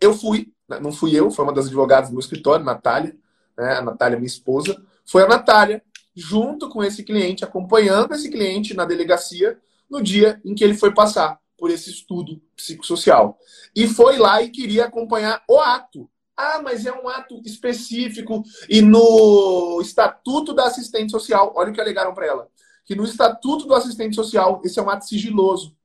[0.00, 3.16] Eu fui, né, não fui eu, foi uma das advogadas do meu escritório, Natália,
[3.56, 5.82] né, a Natália, minha esposa, foi a Natália,
[6.14, 10.92] junto com esse cliente, acompanhando esse cliente na delegacia no dia em que ele foi
[10.92, 13.38] passar por esse estudo psicossocial.
[13.76, 16.10] E foi lá e queria acompanhar o ato.
[16.36, 21.80] Ah, mas é um ato específico e no estatuto da assistente social, olha o que
[21.80, 22.48] alegaram para ela,
[22.90, 25.76] que no estatuto do assistente social esse é um ato sigiloso.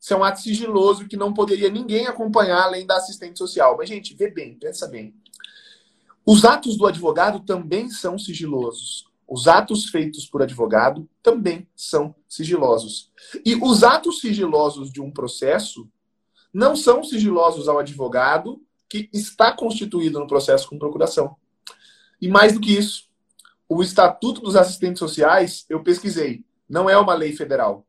[0.00, 3.76] Esse é um ato sigiloso que não poderia ninguém acompanhar além da assistente social.
[3.76, 5.14] Mas gente, vê bem, pensa bem.
[6.24, 9.04] Os atos do advogado também são sigilosos.
[9.28, 13.10] Os atos feitos por advogado também são sigilosos.
[13.44, 15.86] E os atos sigilosos de um processo
[16.50, 21.36] não são sigilosos ao advogado que está constituído no processo com procuração.
[22.18, 23.11] E mais do que isso,
[23.68, 27.86] o Estatuto dos Assistentes Sociais, eu pesquisei, não é uma lei federal.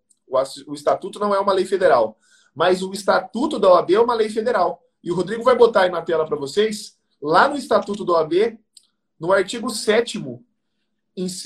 [0.68, 2.18] O Estatuto não é uma lei federal.
[2.56, 4.82] Mas o Estatuto da OAB é uma lei federal.
[5.04, 8.58] E o Rodrigo vai botar aí na tela para vocês, lá no Estatuto da OAB,
[9.20, 10.20] no artigo 7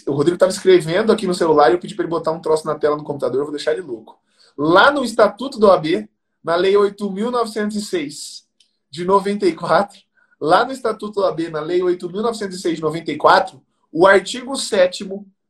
[0.08, 2.66] o Rodrigo estava escrevendo aqui no celular e eu pedi para ele botar um troço
[2.66, 4.18] na tela do computador, eu vou deixar ele louco.
[4.58, 6.08] Lá no Estatuto do OAB,
[6.42, 8.44] na Lei 8.906
[8.90, 10.00] de 94,
[10.40, 13.62] lá no Estatuto do OAB, na Lei 8.906 de 94,
[14.00, 15.10] o artigo 7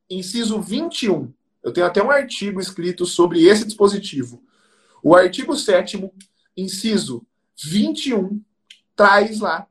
[0.10, 4.42] inciso 21, eu tenho até um artigo escrito sobre esse dispositivo.
[5.04, 6.10] O artigo 7
[6.56, 7.28] inciso
[7.62, 8.42] 21,
[8.96, 9.68] traz lá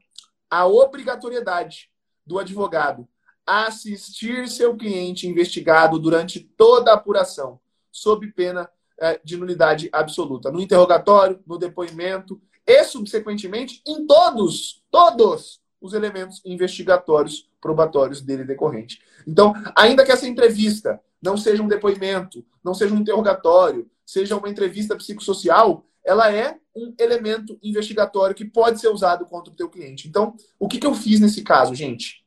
[0.51, 1.89] a obrigatoriedade
[2.27, 3.09] do advogado
[3.47, 7.59] assistir seu cliente investigado durante toda a apuração,
[7.91, 8.69] sob pena
[9.01, 16.43] é, de nulidade absoluta, no interrogatório, no depoimento e, subsequentemente, em todos, todos os elementos
[16.45, 19.01] investigatórios probatórios dele decorrente.
[19.27, 24.49] Então, ainda que essa entrevista não seja um depoimento, não seja um interrogatório, seja uma
[24.49, 30.07] entrevista psicossocial, ela é um elemento investigatório que pode ser usado contra o teu cliente.
[30.07, 32.27] Então, o que, que eu fiz nesse caso, gente?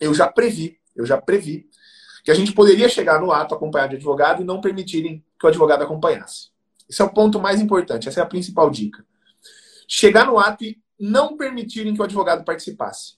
[0.00, 1.68] eu já previ, eu já previ
[2.24, 5.48] que a gente poderia chegar no ato acompanhado de advogado e não permitirem que o
[5.48, 6.48] advogado acompanhasse.
[6.88, 9.04] Esse é o ponto mais importante, essa é a principal dica.
[9.86, 13.14] Chegar no ato e não permitirem que o advogado participasse.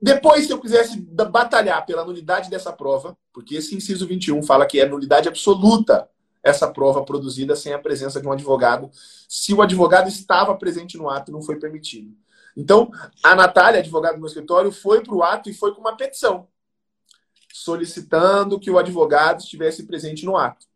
[0.00, 4.80] Depois, se eu quisesse batalhar pela nulidade dessa prova, porque esse inciso 21 fala que
[4.80, 6.08] é nulidade absoluta
[6.42, 8.90] essa prova produzida sem a presença de um advogado,
[9.28, 12.14] se o advogado estava presente no ato não foi permitido.
[12.56, 12.90] Então,
[13.22, 16.48] a Natália, advogada do meu escritório, foi para o ato e foi com uma petição,
[17.52, 20.66] solicitando que o advogado estivesse presente no ato.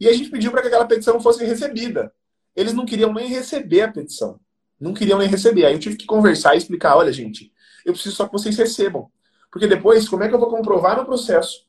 [0.00, 2.12] E a gente pediu para que aquela petição fosse recebida.
[2.56, 4.40] Eles não queriam nem receber a petição.
[4.82, 5.64] Não queriam nem receber.
[5.64, 7.52] Aí eu tive que conversar e explicar: olha, gente,
[7.86, 9.08] eu preciso só que vocês recebam.
[9.50, 11.66] Porque depois, como é que eu vou comprovar no processo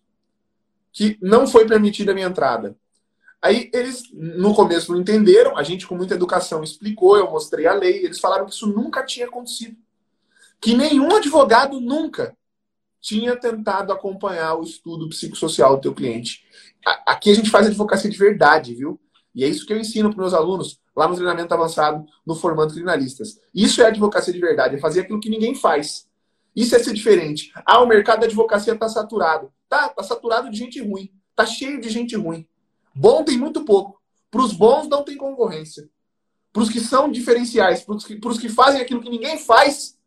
[0.91, 2.75] que não foi permitida a minha entrada?
[3.39, 7.73] Aí eles, no começo, não entenderam, a gente, com muita educação, explicou, eu mostrei a
[7.73, 9.75] lei, eles falaram que isso nunca tinha acontecido.
[10.61, 12.35] Que nenhum advogado nunca
[13.01, 16.45] tinha tentado acompanhar o estudo psicossocial do teu cliente.
[17.05, 18.99] Aqui a gente faz advocacia de verdade, viu?
[19.33, 22.73] E é isso que eu ensino para meus alunos lá no treinamento avançado, no Formando
[22.73, 23.39] Criminalistas.
[23.53, 26.07] Isso é advocacia de verdade, é fazer aquilo que ninguém faz.
[26.55, 27.51] Isso é ser diferente.
[27.65, 29.51] Ah, o mercado da advocacia está saturado.
[29.67, 31.11] Tá, tá saturado de gente ruim.
[31.35, 32.47] Tá cheio de gente ruim.
[32.93, 33.99] Bom tem muito pouco.
[34.29, 35.89] Para os bons não tem concorrência.
[36.51, 39.97] Para os que são diferenciais, para os que, que fazem aquilo que ninguém faz,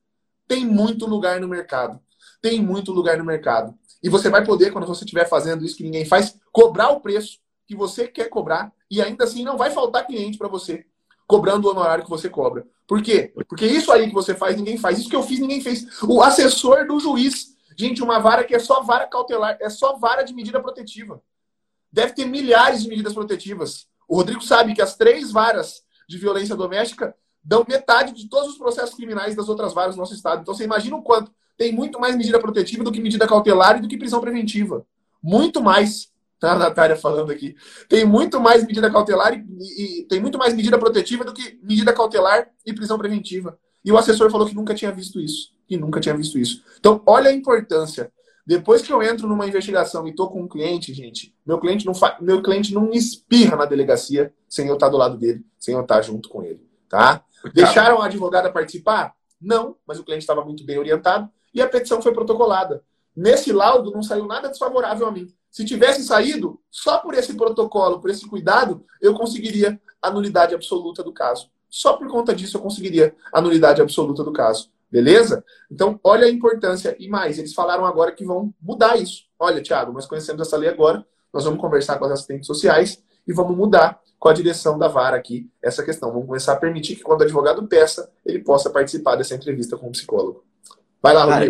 [0.46, 2.00] tem muito lugar no mercado.
[2.40, 3.74] Tem muito lugar no mercado.
[4.00, 7.40] E você vai poder, quando você estiver fazendo isso que ninguém faz, cobrar o preço
[7.66, 10.84] que você quer cobrar e ainda assim não vai faltar cliente para você.
[11.26, 12.64] cobrando o honorário que você cobra.
[12.86, 13.32] Por quê?
[13.48, 14.98] Porque isso aí que você faz, ninguém faz.
[14.98, 16.00] Isso que eu fiz, ninguém fez.
[16.04, 17.56] O assessor do juiz.
[17.76, 21.20] Gente, uma vara que é só vara cautelar, é só vara de medida protetiva.
[21.92, 23.86] Deve ter milhares de medidas protetivas.
[24.08, 28.58] O Rodrigo sabe que as três varas de violência doméstica dão metade de todos os
[28.58, 30.42] processos criminais das outras varas do nosso estado.
[30.42, 33.80] Então você imagina o quanto tem muito mais medida protetiva do que medida cautelar e
[33.80, 34.86] do que prisão preventiva.
[35.22, 36.08] Muito mais.
[36.38, 37.56] Tá a Natália falando aqui.
[37.88, 41.92] Tem muito mais medida cautelar e, e, tem muito mais medida protetiva do que medida
[41.92, 43.58] cautelar e prisão preventiva.
[43.84, 45.52] E o assessor falou que nunca tinha visto isso.
[45.66, 46.62] Que nunca tinha visto isso.
[46.78, 48.12] Então, olha a importância.
[48.46, 51.94] Depois que eu entro numa investigação e tô com um cliente, gente, meu cliente não
[51.94, 52.16] fa...
[52.20, 56.00] meu cliente não espirra na delegacia sem eu estar do lado dele, sem eu estar
[56.02, 57.24] junto com ele, tá?
[57.52, 59.14] Deixaram a advogada participar?
[59.40, 62.84] Não, mas o cliente estava muito bem orientado e a petição foi protocolada.
[63.16, 65.32] Nesse laudo não saiu nada desfavorável a mim.
[65.50, 71.02] Se tivesse saído, só por esse protocolo, por esse cuidado, eu conseguiria a nulidade absoluta
[71.02, 71.50] do caso.
[71.70, 74.70] Só por conta disso eu conseguiria a nulidade absoluta do caso.
[74.90, 75.44] Beleza?
[75.70, 76.94] Então, olha a importância.
[76.98, 79.24] E mais, eles falaram agora que vão mudar isso.
[79.38, 83.32] Olha, Tiago, nós conhecemos essa lei agora, nós vamos conversar com as assistentes sociais e
[83.32, 86.12] vamos mudar com a direção da vara aqui essa questão.
[86.12, 89.88] Vamos começar a permitir que quando o advogado peça, ele possa participar dessa entrevista com
[89.88, 90.44] o psicólogo.
[91.02, 91.44] Vai lá, Cara,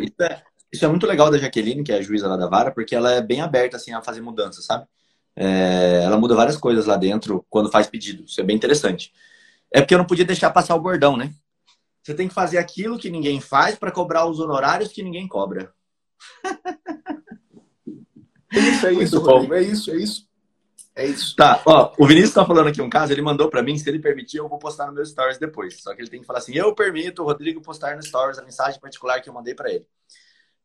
[0.76, 3.10] Isso é, muito legal da Jaqueline, que é a juíza lá da vara, porque ela
[3.10, 4.86] é bem aberta assim, a fazer mudanças, sabe?
[5.34, 8.24] É, ela muda várias coisas lá dentro quando faz pedido.
[8.24, 9.10] Isso é bem interessante.
[9.72, 11.32] É porque eu não podia deixar passar o bordão, né?
[12.02, 15.72] Você tem que fazer aquilo que ninguém faz para cobrar os honorários que ninguém cobra.
[18.52, 20.26] É isso, é isso, Rodrigo, é isso, é isso.
[20.94, 21.34] É isso.
[21.36, 23.98] Tá, ó, o Vinícius tá falando aqui um caso, ele mandou para mim, se ele
[23.98, 25.82] permitir, eu vou postar no meu stories depois.
[25.82, 28.42] Só que ele tem que falar assim: "Eu permito o Rodrigo postar no stories a
[28.42, 29.86] mensagem particular que eu mandei para ele".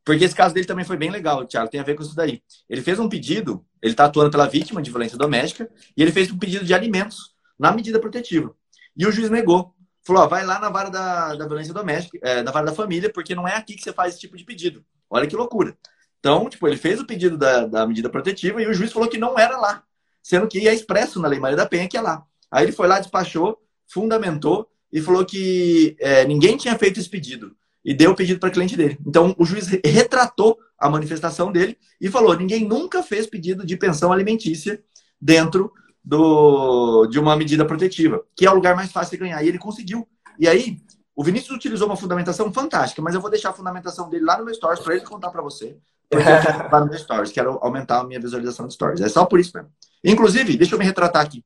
[0.03, 2.41] Porque esse caso dele também foi bem legal, Thiago, tem a ver com isso daí.
[2.69, 6.31] Ele fez um pedido, ele tá atuando pela vítima de violência doméstica, e ele fez
[6.31, 8.53] um pedido de alimentos na medida protetiva.
[8.97, 9.75] E o juiz negou.
[10.03, 13.11] Falou, ó, vai lá na vara da, da violência doméstica, é, na vara da família,
[13.13, 14.83] porque não é aqui que você faz esse tipo de pedido.
[15.07, 15.77] Olha que loucura.
[16.19, 19.19] Então, tipo, ele fez o pedido da, da medida protetiva e o juiz falou que
[19.19, 19.83] não era lá
[20.21, 22.23] sendo que é expresso na Lei Maria da Penha que é lá.
[22.51, 27.55] Aí ele foi lá, despachou, fundamentou e falou que é, ninguém tinha feito esse pedido
[27.83, 28.97] e deu o pedido para cliente dele.
[29.05, 34.11] Então o juiz retratou a manifestação dele e falou: ninguém nunca fez pedido de pensão
[34.11, 34.81] alimentícia
[35.19, 35.71] dentro
[36.03, 39.43] do, de uma medida protetiva, que é o lugar mais fácil de ganhar.
[39.43, 40.07] E ele conseguiu.
[40.39, 40.77] E aí,
[41.15, 44.45] o Vinícius utilizou uma fundamentação fantástica, mas eu vou deixar a fundamentação dele lá no
[44.45, 45.77] meu stories para ele contar para você.
[46.09, 49.01] Porque eu quero meu stories, quero aumentar a minha visualização de stories.
[49.01, 49.71] É só por isso mesmo.
[50.03, 51.45] Inclusive, deixa eu me retratar aqui.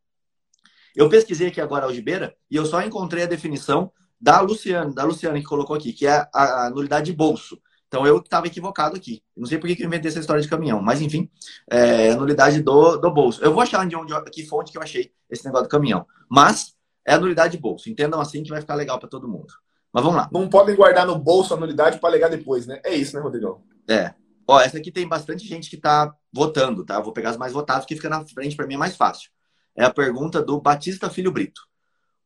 [0.95, 3.91] Eu pesquisei aqui agora a algibeira e eu só encontrei a definição
[4.25, 7.61] da Luciane, da Luciane que colocou aqui, que é a, a nulidade de bolso.
[7.87, 9.21] Então eu estava equivocado aqui.
[9.37, 11.29] Não sei por que eu inventei essa história de caminhão, mas enfim,
[11.69, 13.39] é a nulidade do, do bolso.
[13.43, 16.07] Eu vou achar de onde, que fonte que eu achei esse negócio do caminhão.
[16.27, 16.73] Mas
[17.05, 17.87] é a nulidade de bolso.
[17.87, 19.53] Entendam assim que vai ficar legal para todo mundo.
[19.93, 20.27] Mas vamos lá.
[20.33, 22.81] Não podem guardar no bolso a nulidade para alegar depois, né?
[22.83, 23.61] É isso, né, Rodrigão?
[23.87, 24.15] É.
[24.47, 26.99] Ó, essa aqui tem bastante gente que está votando, tá?
[26.99, 29.29] vou pegar as mais votadas, que fica na frente para mim é mais fácil.
[29.77, 31.61] É a pergunta do Batista Filho Brito.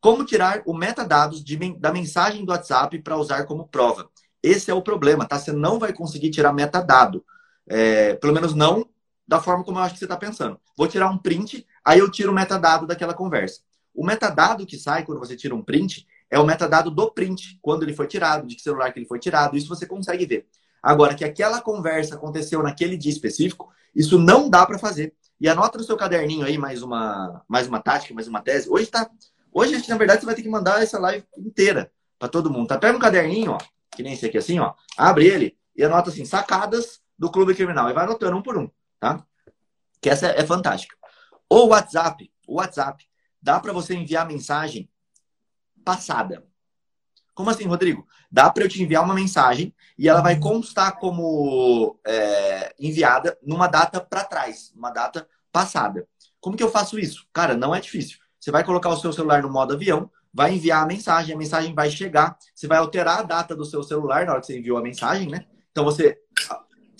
[0.01, 4.09] Como tirar o metadados de, da mensagem do WhatsApp para usar como prova?
[4.41, 5.37] Esse é o problema, tá?
[5.37, 7.23] Você não vai conseguir tirar metadado.
[7.67, 8.87] É, pelo menos não
[9.27, 10.59] da forma como eu acho que você está pensando.
[10.75, 13.61] Vou tirar um print, aí eu tiro o metadado daquela conversa.
[13.93, 17.83] O metadado que sai quando você tira um print é o metadado do print, quando
[17.83, 19.55] ele foi tirado, de que celular que ele foi tirado.
[19.55, 20.47] Isso você consegue ver.
[20.81, 25.13] Agora, que aquela conversa aconteceu naquele dia específico, isso não dá para fazer.
[25.39, 28.69] E anota no seu caderninho aí mais uma, mais uma tática, mais uma tese.
[28.69, 29.09] Hoje tá.
[29.51, 32.67] Hoje, na verdade, você vai ter que mandar essa live inteira para todo mundo.
[32.67, 32.77] Tá?
[32.77, 33.57] Pega um caderninho, ó,
[33.91, 34.73] que nem esse aqui assim, ó.
[34.97, 37.89] Abre ele e anota assim, sacadas do clube criminal.
[37.89, 39.25] E vai anotando um por um, tá?
[40.01, 40.95] Que essa é, fantástica.
[41.49, 43.05] O WhatsApp, o WhatsApp,
[43.41, 44.89] dá para você enviar mensagem
[45.83, 46.45] passada.
[47.33, 48.05] Como assim, Rodrigo?
[48.29, 53.67] Dá para eu te enviar uma mensagem e ela vai constar como é, enviada numa
[53.67, 56.07] data para trás, uma data passada.
[56.39, 57.27] Como que eu faço isso?
[57.33, 58.19] Cara, não é difícil.
[58.39, 61.73] Você vai colocar o seu celular no modo avião, vai enviar a mensagem, a mensagem
[61.73, 64.77] vai chegar, você vai alterar a data do seu celular na hora que você enviou
[64.77, 65.45] a mensagem, né?
[65.71, 66.17] Então você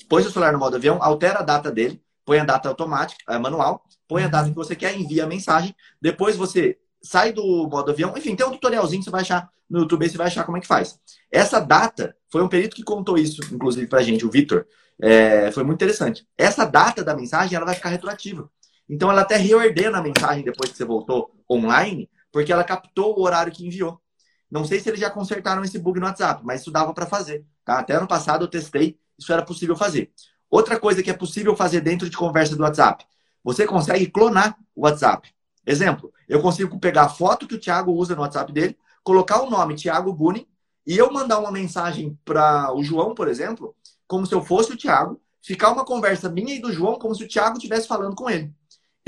[0.10, 3.38] põe seu celular no modo avião, altera a data dele, põe a data automática, é,
[3.38, 7.92] manual, põe a data que você quer, envia a mensagem, depois você sai do modo
[7.92, 10.58] avião, enfim, tem um tutorialzinho que você vai achar no YouTube você vai achar como
[10.58, 11.00] é que faz.
[11.32, 14.66] Essa data, foi um perito que contou isso, inclusive, pra gente, o Vitor.
[15.02, 16.28] É, foi muito interessante.
[16.38, 18.50] Essa data da mensagem, ela vai ficar retroativa.
[18.90, 23.22] Então, ela até reordena a mensagem depois que você voltou online, porque ela captou o
[23.22, 24.02] horário que enviou.
[24.50, 27.46] Não sei se eles já consertaram esse bug no WhatsApp, mas isso dava para fazer.
[27.64, 27.80] Tá?
[27.80, 30.12] Até ano passado eu testei, isso era possível fazer.
[30.50, 33.06] Outra coisa que é possível fazer dentro de conversa do WhatsApp,
[33.44, 35.32] você consegue clonar o WhatsApp.
[35.66, 39.50] Exemplo, eu consigo pegar a foto que o Thiago usa no WhatsApp dele, colocar o
[39.50, 40.48] nome Thiago Buni
[40.86, 43.76] e eu mandar uma mensagem para o João, por exemplo,
[44.08, 47.24] como se eu fosse o Thiago, ficar uma conversa minha e do João como se
[47.24, 48.52] o Thiago estivesse falando com ele.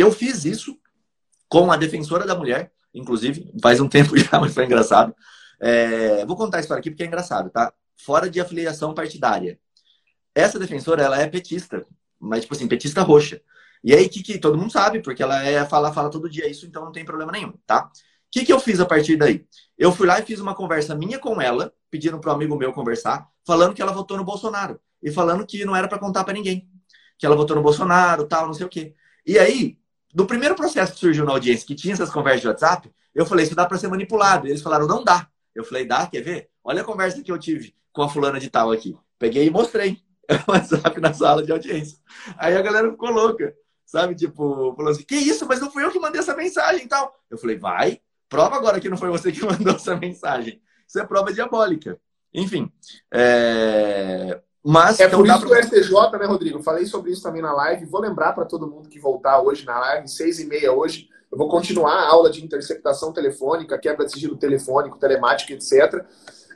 [0.02, 0.78] Eu fiz isso
[1.47, 5.16] com a defensora da mulher, inclusive, faz um tempo já, mas foi engraçado.
[5.60, 7.72] É, vou contar a história aqui porque é engraçado, tá?
[8.04, 9.60] Fora de afiliação partidária.
[10.34, 11.86] Essa defensora, ela é petista,
[12.20, 13.41] mas, tipo assim, petista roxa.
[13.84, 16.66] E aí, que, que todo mundo sabe, porque ela é fala, fala todo dia isso,
[16.66, 17.86] então não tem problema nenhum, tá?
[17.86, 17.89] O
[18.32, 19.45] que, que eu fiz a partir daí?
[19.78, 22.74] Eu fui lá e fiz uma conversa minha com ela, pedindo para um amigo meu
[22.74, 24.80] conversar, falando que ela votou no Bolsonaro.
[25.04, 26.68] E falando que não era para contar para ninguém.
[27.20, 28.95] Que ela votou no Bolsonaro, tal, não sei o quê.
[29.26, 29.78] E aí,
[30.14, 33.45] do primeiro processo que surgiu na audiência, que tinha essas conversas de WhatsApp, eu falei,
[33.45, 34.47] isso dá para ser manipulado.
[34.47, 35.28] E eles falaram, não dá.
[35.53, 36.49] Eu falei, dá, quer ver?
[36.64, 38.97] Olha a conversa que eu tive com a fulana de tal aqui.
[39.20, 39.97] Peguei e mostrei
[40.47, 41.97] o WhatsApp na sala de audiência.
[42.38, 43.53] Aí a galera ficou louca,
[43.86, 44.16] sabe?
[44.16, 45.45] Tipo, falou assim, que isso?
[45.45, 47.14] Mas não fui eu que mandei essa mensagem e tal.
[47.30, 47.99] Eu falei, vai,
[48.30, 50.62] prova agora que não foi você que mandou essa mensagem.
[50.88, 51.99] Isso é prova diabólica.
[52.34, 52.72] Enfim,
[53.14, 54.41] é...
[54.64, 55.59] Mas é por isso pra...
[55.59, 56.62] que o STJ, né, Rodrigo?
[56.62, 57.86] Falei sobre isso também na live.
[57.86, 61.09] Vou lembrar para todo mundo que voltar hoje na live, seis e meia hoje.
[61.32, 66.05] Eu vou continuar a aula de interceptação telefônica, quebra de sigilo telefônico, telemática, etc.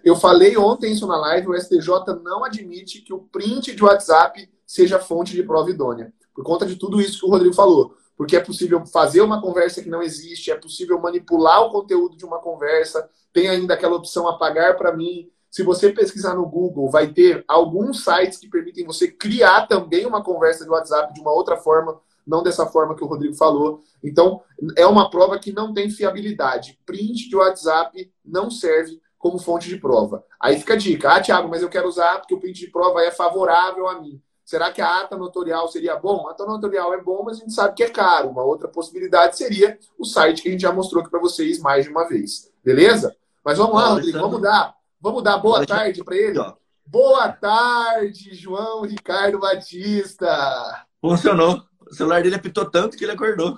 [0.03, 4.47] Eu falei ontem isso na live, o STJ não admite que o print de WhatsApp
[4.67, 6.13] seja fonte de prova idônea.
[6.33, 7.95] Por conta de tudo isso que o Rodrigo falou.
[8.17, 12.25] Porque é possível fazer uma conversa que não existe, é possível manipular o conteúdo de
[12.25, 17.07] uma conversa, tem ainda aquela opção apagar para mim, se você pesquisar no Google, vai
[17.07, 21.55] ter alguns sites que permitem você criar também uma conversa de WhatsApp de uma outra
[21.55, 21.97] forma,
[22.27, 23.81] não dessa forma que o Rodrigo falou.
[24.03, 24.41] Então,
[24.75, 26.77] é uma prova que não tem fiabilidade.
[26.85, 30.25] Print de WhatsApp não serve como fonte de prova.
[30.41, 31.09] Aí fica a dica.
[31.13, 34.21] Ah, Thiago, mas eu quero usar porque o print de prova é favorável a mim.
[34.43, 36.27] Será que a ata notorial seria bom?
[36.27, 38.27] A ata notorial é bom, mas a gente sabe que é caro.
[38.27, 41.85] Uma outra possibilidade seria o site que a gente já mostrou aqui para vocês mais
[41.85, 42.51] de uma vez.
[42.61, 43.15] Beleza?
[43.41, 44.74] Mas vamos lá, Rodrigo, vamos dar
[45.05, 46.39] Vamos dar boa tarde para ele?
[46.83, 50.83] Boa tarde, João Ricardo Batista.
[50.99, 51.61] Funcionou.
[51.87, 53.55] O celular dele apitou tanto que ele acordou.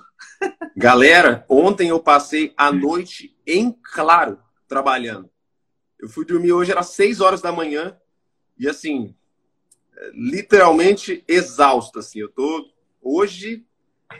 [0.76, 4.38] Galera, ontem eu passei a noite em claro
[4.68, 5.30] trabalhando.
[5.98, 7.96] Eu fui dormir hoje, era 6 horas da manhã,
[8.58, 9.16] e assim,
[10.12, 12.18] literalmente exausto, assim.
[12.20, 12.68] Eu tô.
[13.00, 13.64] Hoje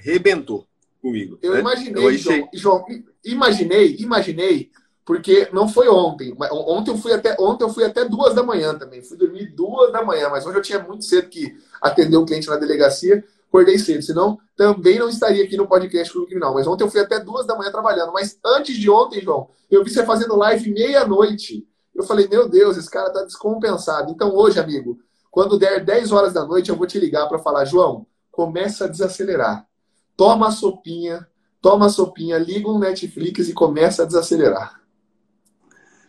[0.00, 0.66] rebentou
[1.02, 1.38] comigo.
[1.42, 1.60] Eu né?
[1.60, 2.48] imaginei, eu achei...
[2.54, 2.86] João, João,
[3.22, 4.70] imaginei, imaginei
[5.08, 6.36] porque não foi ontem.
[6.52, 9.02] Ontem eu fui até ontem eu fui até duas da manhã também.
[9.02, 12.46] Fui dormir duas da manhã, mas hoje eu tinha muito cedo que atender um cliente
[12.46, 13.24] na delegacia.
[13.48, 16.52] Acordei cedo, senão também não estaria aqui no podcast Clube Criminal.
[16.52, 18.12] Mas ontem eu fui até duas da manhã trabalhando.
[18.12, 21.66] Mas antes de ontem, João, eu vi você fazendo live meia-noite.
[21.94, 24.12] Eu falei, meu Deus, esse cara tá descompensado.
[24.12, 24.98] Então hoje, amigo,
[25.30, 28.88] quando der 10 horas da noite, eu vou te ligar para falar, João, começa a
[28.88, 29.66] desacelerar.
[30.14, 31.26] Toma a sopinha,
[31.62, 34.77] toma a sopinha, liga um Netflix e começa a desacelerar.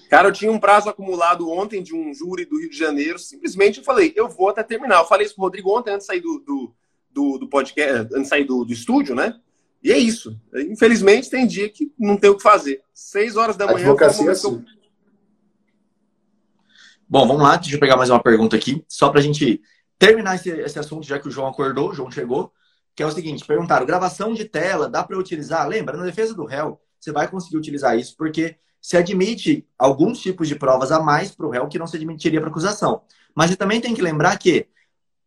[0.10, 3.20] Cara, eu tinha um prazo acumulado ontem de um júri do Rio de Janeiro.
[3.20, 5.01] Simplesmente eu falei, eu vou até terminar.
[5.01, 6.76] Eu falei isso pro Rodrigo ontem, antes de sair do, do,
[7.12, 9.39] do, do podcast, antes de sair do, do estúdio, né?
[9.84, 10.36] E é isso.
[10.68, 12.82] Infelizmente, tem dia que não tem o que fazer.
[12.91, 13.86] Seis horas da manhã.
[13.86, 14.66] Advocacia assim.
[17.07, 17.55] Bom, vamos lá.
[17.57, 18.84] Deixa eu pegar mais uma pergunta aqui.
[18.88, 19.62] Só para a gente
[19.99, 22.51] terminar esse, esse assunto, já que o João acordou, o João chegou.
[22.95, 25.68] Que é o seguinte: perguntaram, gravação de tela, dá para utilizar?
[25.68, 30.47] Lembra, na defesa do réu, você vai conseguir utilizar isso, porque se admite alguns tipos
[30.47, 33.01] de provas a mais para o réu que não se admitiria para acusação.
[33.36, 34.67] Mas você também tem que lembrar que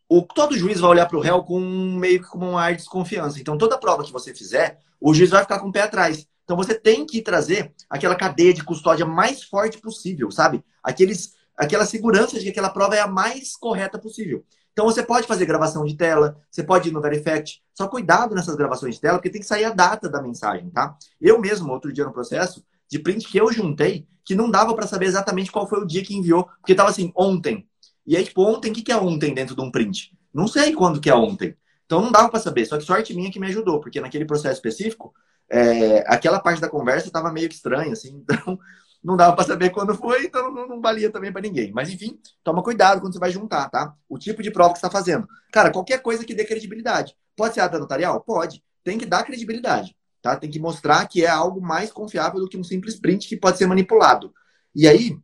[0.09, 2.78] o, todo juiz vai olhar para o réu com meio que como um ar de
[2.78, 3.40] desconfiança.
[3.40, 6.26] Então, toda prova que você fizer, o juiz vai ficar com o pé atrás.
[6.44, 10.62] Então, você tem que trazer aquela cadeia de custódia mais forte possível, sabe?
[10.82, 14.44] Aqueles, aquela segurança de que aquela prova é a mais correta possível.
[14.72, 17.62] Então, você pode fazer gravação de tela, você pode ir no Verifact.
[17.74, 20.96] Só cuidado nessas gravações de tela, porque tem que sair a data da mensagem, tá?
[21.20, 22.62] Eu mesmo, outro dia no processo,
[22.93, 26.05] de print que eu juntei que não dava para saber exatamente qual foi o dia
[26.05, 27.66] que enviou, porque tava assim, ontem.
[28.07, 30.12] E aí, tipo, ontem, o que, que é ontem dentro de um print?
[30.32, 31.57] Não sei quando que é ontem.
[31.86, 34.57] Então não dava para saber, só que sorte minha que me ajudou, porque naquele processo
[34.57, 35.14] específico,
[35.51, 38.59] é, aquela parte da conversa tava meio estranha, assim, então
[39.03, 41.72] não dava para saber quando foi, então não, não valia também para ninguém.
[41.72, 43.95] Mas enfim, toma cuidado quando você vai juntar, tá?
[44.07, 45.26] O tipo de prova que está fazendo.
[45.51, 47.16] Cara, qualquer coisa que dê credibilidade.
[47.34, 48.20] Pode ser ata notarial?
[48.20, 48.62] Pode.
[48.84, 49.97] Tem que dar credibilidade.
[50.23, 50.37] Tá?
[50.37, 53.59] Tem que mostrar que é algo mais confiável do que um simples print que pode
[53.59, 54.33] ser manipulado.
[54.75, 55.18] E aí,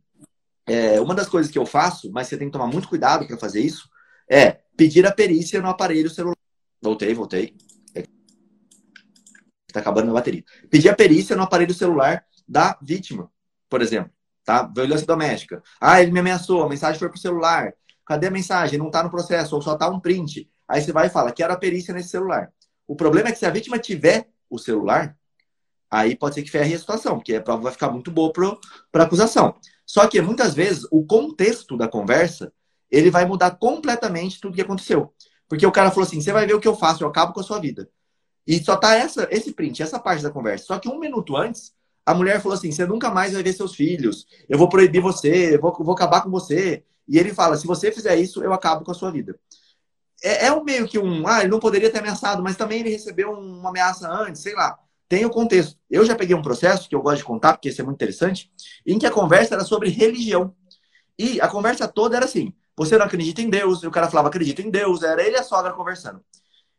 [0.67, 3.37] é, uma das coisas que eu faço, mas você tem que tomar muito cuidado para
[3.37, 3.89] fazer isso,
[4.29, 6.35] é pedir a perícia no aparelho celular.
[6.81, 7.55] Voltei, voltei.
[9.67, 10.43] Está acabando a bateria.
[10.69, 13.31] Pedir a perícia no aparelho celular da vítima,
[13.69, 14.11] por exemplo.
[14.43, 14.63] Tá?
[14.63, 15.61] Violência doméstica.
[15.79, 17.73] Ah, ele me ameaçou, a mensagem foi pro celular.
[18.05, 18.79] Cadê a mensagem?
[18.79, 20.49] Não está no processo, ou só está um print.
[20.67, 22.51] Aí você vai e fala, quero a perícia nesse celular.
[22.87, 25.17] O problema é que se a vítima tiver o celular,
[25.89, 29.03] aí pode ser que ferre a situação, porque a prova vai ficar muito boa para
[29.03, 29.55] a acusação.
[29.85, 32.53] Só que muitas vezes o contexto da conversa
[32.91, 35.13] ele vai mudar completamente tudo que aconteceu.
[35.47, 37.39] Porque o cara falou assim: você vai ver o que eu faço, eu acabo com
[37.39, 37.89] a sua vida.
[38.45, 40.65] E só tá essa, esse print, essa parte da conversa.
[40.65, 41.73] Só que um minuto antes,
[42.05, 45.55] a mulher falou assim: você nunca mais vai ver seus filhos, eu vou proibir você,
[45.55, 46.83] eu vou, vou acabar com você.
[47.07, 49.39] E ele fala: se você fizer isso, eu acabo com a sua vida.
[50.23, 51.27] É, é um meio que um.
[51.27, 54.77] Ah, ele não poderia ter ameaçado, mas também ele recebeu uma ameaça antes, sei lá.
[55.07, 55.77] Tem o contexto.
[55.89, 58.51] Eu já peguei um processo que eu gosto de contar, porque isso é muito interessante,
[58.85, 60.53] em que a conversa era sobre religião.
[61.17, 63.83] E a conversa toda era assim: você não acredita em Deus?
[63.83, 65.03] E o cara falava, acredito em Deus.
[65.03, 66.23] Era ele e a sogra conversando.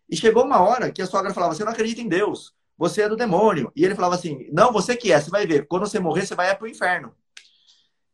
[0.08, 2.54] E chegou uma hora que a sogra falava, você não acredita em Deus.
[2.78, 3.70] Você é do demônio.
[3.76, 5.66] E ele falava assim, não, você que é, você vai ver.
[5.66, 7.14] Quando você morrer, você vai para o inferno.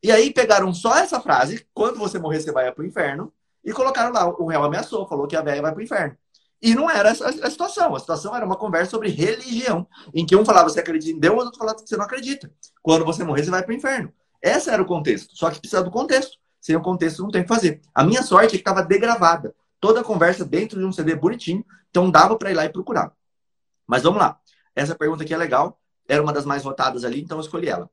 [0.03, 3.33] E aí pegaram só essa frase, quando você morrer, você vai para o inferno,
[3.67, 6.17] e colocaram lá, o réu ameaçou, falou que a velha vai para o inferno.
[6.63, 7.95] E não era essa a situação.
[7.95, 11.45] A situação era uma conversa sobre religião, em que um falava você acredita em Deus,
[11.45, 12.51] outro falava que você não acredita.
[12.83, 14.11] Quando você morrer, você vai para o inferno.
[14.41, 15.37] Esse era o contexto.
[15.37, 17.81] Só que precisa do contexto sem o contexto não tem o que fazer.
[17.95, 19.55] A minha sorte é que estava degravada.
[19.79, 23.13] Toda a conversa dentro de um CD bonitinho, então dava para ir lá e procurar.
[23.87, 24.41] Mas vamos lá.
[24.75, 27.89] Essa pergunta aqui é legal, era uma das mais votadas ali, então eu escolhi ela.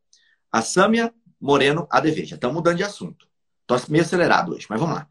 [0.52, 2.26] A Sâmia Moreno ADV.
[2.26, 3.28] Já estamos mudando de assunto.
[3.62, 5.08] Estou meio acelerado hoje, mas vamos lá.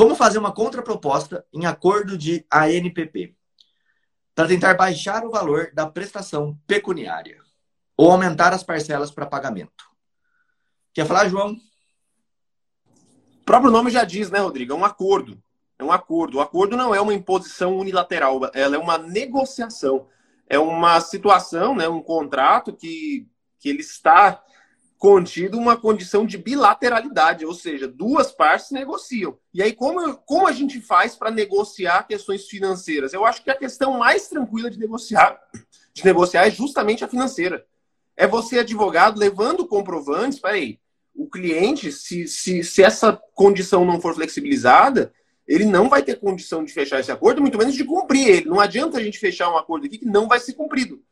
[0.00, 3.36] Como fazer uma contraproposta em acordo de ANPP
[4.34, 7.36] para tentar baixar o valor da prestação pecuniária
[7.98, 9.84] ou aumentar as parcelas para pagamento?
[10.94, 11.54] Quer falar, João?
[13.42, 14.72] O próprio nome já diz, né, Rodrigo?
[14.72, 15.38] É um acordo.
[15.78, 16.38] É um acordo.
[16.38, 20.08] O acordo não é uma imposição unilateral, ela é uma negociação.
[20.48, 23.28] É uma situação, né, um contrato que,
[23.58, 24.42] que ele está
[25.00, 29.38] contido uma condição de bilateralidade, ou seja, duas partes negociam.
[29.52, 33.14] E aí, como, como a gente faz para negociar questões financeiras?
[33.14, 35.40] Eu acho que a questão mais tranquila de negociar,
[35.94, 37.64] de negociar é justamente a financeira.
[38.14, 40.78] É você, advogado, levando comprovantes, peraí,
[41.14, 45.14] o cliente, se, se, se essa condição não for flexibilizada,
[45.48, 48.50] ele não vai ter condição de fechar esse acordo, muito menos de cumprir ele.
[48.50, 51.02] Não adianta a gente fechar um acordo aqui que não vai ser cumprido.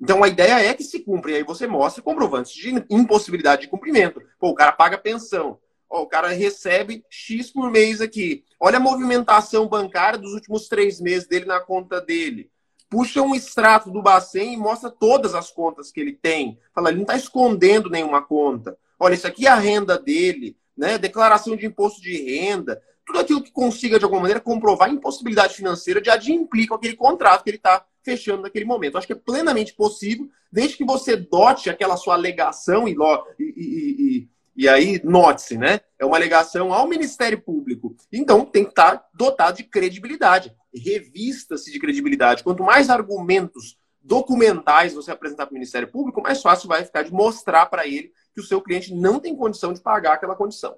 [0.00, 3.68] Então a ideia é que se cumpra, e aí você mostra comprovantes de impossibilidade de
[3.68, 4.20] cumprimento.
[4.38, 8.44] Pô, o cara paga pensão, Ó, o cara recebe X por mês aqui.
[8.60, 12.50] Olha a movimentação bancária dos últimos três meses dele na conta dele.
[12.88, 16.58] Puxa um extrato do Bacen e mostra todas as contas que ele tem.
[16.74, 18.76] Fala, ele não está escondendo nenhuma conta.
[18.98, 20.96] Olha, isso aqui é a renda dele, né?
[20.96, 25.54] Declaração de imposto de renda, tudo aquilo que consiga, de alguma maneira, comprovar a impossibilidade
[25.54, 28.96] financeira de adimplir com aquele contrato que ele está fechando naquele momento.
[28.96, 32.96] Acho que é plenamente possível, desde que você dote aquela sua alegação e,
[33.36, 35.80] e, e, e aí, note-se, né?
[35.98, 37.96] É uma alegação ao Ministério Público.
[38.12, 40.54] Então, tem que estar dotado de credibilidade.
[40.72, 42.44] Revista-se de credibilidade.
[42.44, 47.12] Quanto mais argumentos documentais você apresentar para o Ministério Público, mais fácil vai ficar de
[47.12, 50.76] mostrar para ele que o seu cliente não tem condição de pagar aquela condição.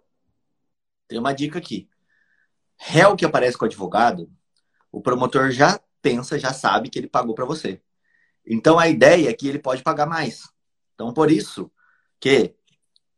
[1.06, 1.90] Tem uma dica aqui.
[2.78, 4.30] Réu que aparece com o advogado,
[4.90, 7.80] o promotor já pensa, já sabe que ele pagou para você.
[8.46, 10.48] Então a ideia é que ele pode pagar mais.
[10.94, 11.70] Então por isso
[12.20, 12.54] que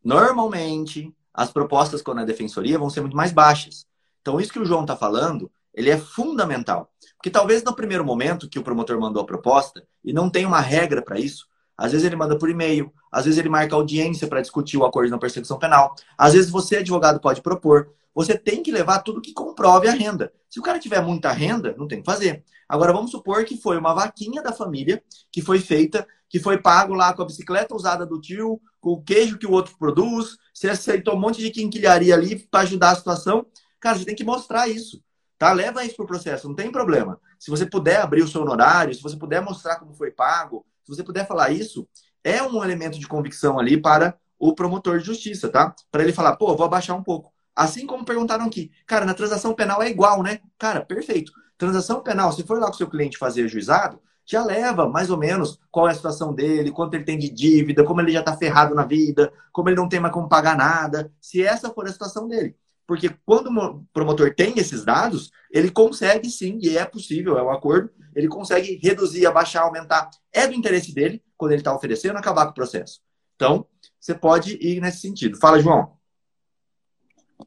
[0.03, 3.87] normalmente as propostas quando a defensoria vão ser muito mais baixas.
[4.21, 6.93] Então isso que o João está falando, ele é fundamental.
[7.17, 10.61] Porque talvez no primeiro momento que o promotor mandou a proposta e não tem uma
[10.61, 11.47] regra para isso,
[11.81, 15.11] às vezes ele manda por e-mail, às vezes ele marca audiência para discutir o acordo
[15.11, 15.95] na perseguição penal.
[16.17, 17.89] Às vezes você, advogado, pode propor.
[18.15, 20.31] Você tem que levar tudo que comprove a renda.
[20.51, 22.45] Se o cara tiver muita renda, não tem que fazer.
[22.69, 25.03] Agora, vamos supor que foi uma vaquinha da família
[25.33, 29.03] que foi feita, que foi pago lá com a bicicleta usada do tio, com o
[29.03, 30.37] queijo que o outro produz.
[30.53, 33.47] Você aceitou um monte de quinquilharia ali para ajudar a situação.
[33.81, 35.03] Cara, você tem que mostrar isso.
[35.39, 35.51] Tá?
[35.55, 37.19] Leva isso para o processo, não tem problema.
[37.39, 41.03] Se você puder abrir o seu honorário, se você puder mostrar como foi pago, você
[41.03, 41.89] puder falar isso,
[42.23, 45.75] é um elemento de convicção ali para o promotor de justiça, tá?
[45.91, 47.33] Para ele falar, pô, vou abaixar um pouco.
[47.55, 50.41] Assim como perguntaram aqui, cara, na transação penal é igual, né?
[50.59, 51.33] Cara, perfeito.
[51.59, 55.19] Transação penal, se for lá com o seu cliente fazer juizado, já leva mais ou
[55.19, 58.37] menos qual é a situação dele, quanto ele tem de dívida, como ele já está
[58.37, 61.93] ferrado na vida, como ele não tem mais como pagar nada, se essa for a
[61.93, 62.57] situação dele.
[62.91, 67.53] Porque quando o promotor tem esses dados, ele consegue sim, e é possível, é um
[67.53, 70.11] acordo, ele consegue reduzir, abaixar, aumentar.
[70.33, 73.01] É do interesse dele, quando ele está oferecendo, acabar com o processo.
[73.37, 73.65] Então,
[74.01, 75.39] você pode ir nesse sentido.
[75.39, 75.97] Fala, João.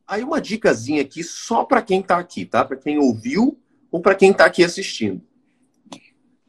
[0.07, 2.63] Aí uma dicasinha aqui só para quem está aqui, tá?
[2.63, 5.21] Para quem ouviu ou para quem está aqui assistindo.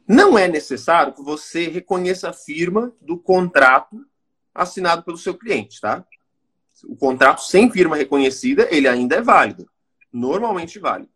[0.07, 4.05] Não é necessário que você reconheça a firma do contrato
[4.53, 6.07] assinado pelo seu cliente, tá?
[6.87, 9.69] O contrato sem firma reconhecida, ele ainda é válido.
[10.11, 11.11] Normalmente válido.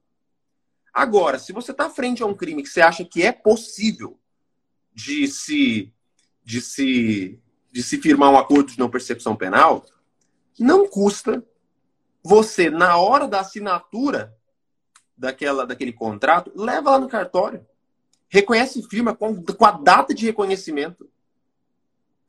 [0.94, 4.20] Agora, se você está frente a um crime que você acha que é possível
[4.94, 5.94] de se,
[6.44, 7.40] de se,
[7.72, 9.86] de se firmar um acordo de não persecução penal,
[10.60, 11.46] não custa
[12.24, 14.36] você, na hora da assinatura
[15.16, 17.66] daquela, daquele contrato, leva lá no cartório.
[18.28, 21.10] Reconhece firma com, com a data de reconhecimento.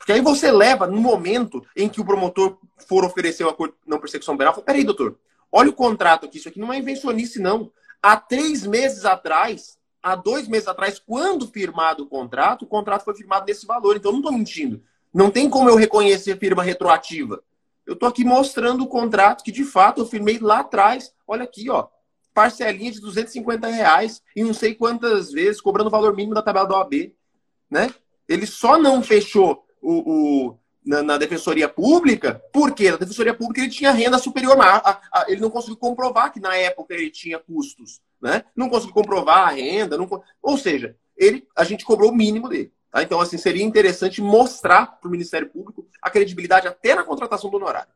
[0.01, 2.57] Porque aí você leva, no momento em que o promotor
[2.89, 5.19] for oferecer o acordo não persecução penal, fala, peraí, doutor,
[5.53, 7.71] olha o contrato aqui, isso aqui não é invencionice, não.
[8.03, 13.15] Há três meses atrás, há dois meses atrás, quando firmado o contrato, o contrato foi
[13.15, 13.95] firmado nesse valor.
[13.95, 14.83] Então, eu não estou mentindo.
[15.13, 17.43] Não tem como eu reconhecer firma retroativa.
[17.85, 21.13] Eu estou aqui mostrando o contrato que, de fato, eu firmei lá atrás.
[21.29, 21.89] Olha aqui, ó.
[22.33, 26.67] Parcelinha de 250 reais e não sei quantas vezes, cobrando o valor mínimo da tabela
[26.67, 27.13] do OAB.
[27.71, 27.93] Né?
[28.27, 33.71] Ele só não fechou o, o na, na, Defensoria Pública, porque na Defensoria Pública ele
[33.71, 37.39] tinha renda superior, mas a, a, ele não conseguiu comprovar que na época ele tinha
[37.39, 38.01] custos.
[38.21, 38.45] Né?
[38.55, 39.97] Não conseguiu comprovar a renda.
[39.97, 40.09] Não,
[40.43, 42.73] ou seja, ele, a gente cobrou o mínimo dele.
[42.91, 43.03] Tá?
[43.03, 47.57] Então, assim, seria interessante mostrar para o Ministério Público a credibilidade até na contratação do
[47.57, 47.93] honorário.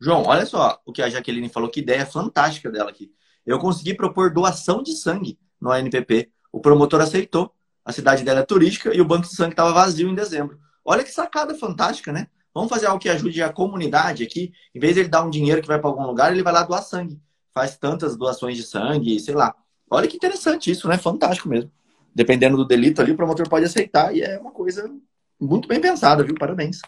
[0.00, 3.12] João, olha só o que a Jaqueline falou, que ideia fantástica dela aqui.
[3.44, 6.30] Eu consegui propor doação de sangue no ANPP.
[6.52, 7.52] O promotor aceitou.
[7.84, 10.60] A cidade dela é turística e o banco de sangue estava vazio em dezembro.
[10.88, 12.28] Olha que sacada fantástica, né?
[12.54, 14.52] Vamos fazer algo que ajude a comunidade aqui.
[14.74, 16.62] Em vez de ele dar um dinheiro que vai para algum lugar, ele vai lá
[16.62, 17.20] doar sangue.
[17.52, 19.54] Faz tantas doações de sangue, sei lá.
[19.90, 20.96] Olha que interessante isso, né?
[20.96, 21.70] Fantástico mesmo
[22.18, 24.92] dependendo do delito ali, o promotor pode aceitar e é uma coisa
[25.40, 26.34] muito bem pensada, viu?
[26.34, 26.80] Parabéns.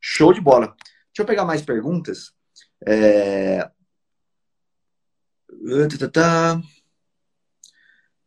[0.00, 0.68] Show de bola.
[0.68, 2.32] Deixa eu pegar mais perguntas.
[2.86, 3.68] É...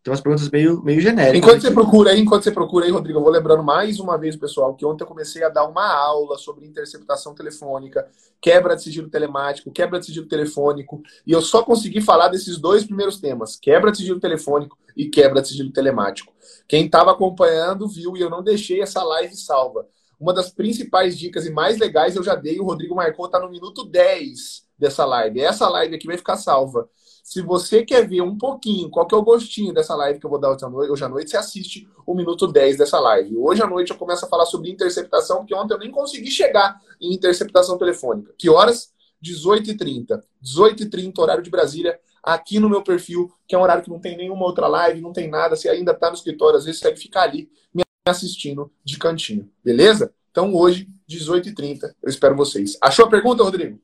[0.03, 1.37] Tem umas perguntas meio, meio genéricas.
[1.37, 1.67] Enquanto aqui.
[1.67, 4.73] você procura aí, enquanto você procura aí, Rodrigo, eu vou lembrando mais uma vez, pessoal,
[4.75, 8.07] que ontem eu comecei a dar uma aula sobre interceptação telefônica,
[8.41, 12.83] quebra de sigilo telemático, quebra de sigilo telefônico, e eu só consegui falar desses dois
[12.83, 16.33] primeiros temas, quebra de sigilo telefônico e quebra de sigilo telemático.
[16.67, 19.87] Quem estava acompanhando viu e eu não deixei essa live salva.
[20.19, 23.49] Uma das principais dicas e mais legais eu já dei, o Rodrigo marcou, tá no
[23.49, 25.39] minuto 10 dessa live.
[25.39, 26.89] Essa live aqui vai ficar salva.
[27.23, 30.29] Se você quer ver um pouquinho qual que é o gostinho dessa live que eu
[30.29, 33.37] vou dar hoje à noite, você assiste o minuto 10 dessa live.
[33.37, 36.79] Hoje à noite eu começo a falar sobre interceptação, porque ontem eu nem consegui chegar
[36.99, 38.33] em interceptação telefônica.
[38.37, 38.91] Que horas?
[39.23, 40.21] 18h30.
[40.43, 44.17] 18h30, horário de Brasília, aqui no meu perfil, que é um horário que não tem
[44.17, 45.55] nenhuma outra live, não tem nada.
[45.55, 49.49] Você ainda está no escritório, às vezes você vai ficar ali me assistindo de cantinho.
[49.63, 50.13] Beleza?
[50.31, 52.77] Então hoje, 18h30, eu espero vocês.
[52.81, 53.79] Achou a pergunta, Rodrigo?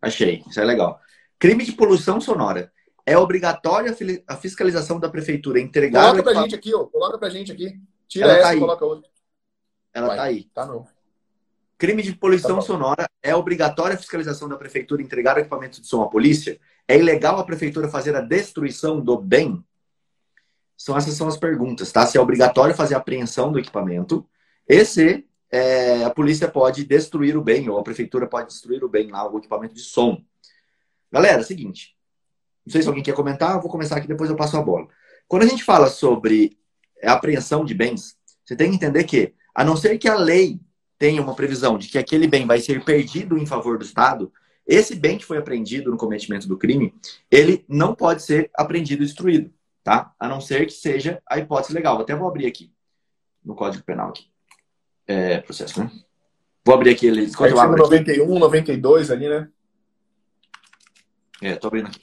[0.00, 1.00] Achei, isso é legal.
[1.44, 2.72] Crime de poluição sonora.
[3.04, 3.94] É obrigatória
[4.26, 6.10] a fiscalização da prefeitura entregar.
[6.10, 6.84] Coloca pra gente aqui, ó.
[6.86, 7.78] Coloca pra gente aqui.
[8.08, 9.10] Tira Ela tá essa tá e coloca outra.
[9.92, 10.44] Ela Vai, tá aí.
[10.54, 10.86] Tá não.
[11.76, 13.06] Crime de poluição tá sonora.
[13.22, 16.58] É obrigatória a fiscalização da prefeitura entregar o equipamento de som à polícia?
[16.88, 19.62] É ilegal a prefeitura fazer a destruição do bem?
[20.78, 22.06] São essas são as perguntas, tá?
[22.06, 24.26] Se é obrigatório fazer a apreensão do equipamento
[24.66, 28.88] e se é, a polícia pode destruir o bem, ou a prefeitura pode destruir o
[28.88, 30.24] bem lá, o equipamento de som.
[31.14, 31.94] Galera, é seguinte.
[32.66, 34.88] Não sei se alguém quer comentar, vou começar aqui, depois eu passo a bola.
[35.28, 36.58] Quando a gente fala sobre
[37.04, 40.58] apreensão de bens, você tem que entender que, a não ser que a lei
[40.98, 44.32] tenha uma previsão de que aquele bem vai ser perdido em favor do Estado,
[44.66, 46.92] esse bem que foi apreendido no cometimento do crime,
[47.30, 49.54] ele não pode ser apreendido e destruído,
[49.84, 50.12] tá?
[50.18, 52.00] A não ser que seja a hipótese legal.
[52.00, 52.72] Até vou abrir aqui
[53.44, 54.24] no Código Penal aqui.
[55.06, 55.92] É, processo, né?
[56.64, 57.40] Vou abrir aqui eles.
[57.40, 59.48] Artigo 91, 92 ali, né?
[61.44, 62.00] É, tô abrindo aqui.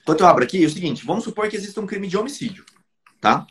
[0.00, 2.64] Enquanto eu abro aqui, é o seguinte: vamos supor que exista um crime de homicídio,
[3.20, 3.46] tá?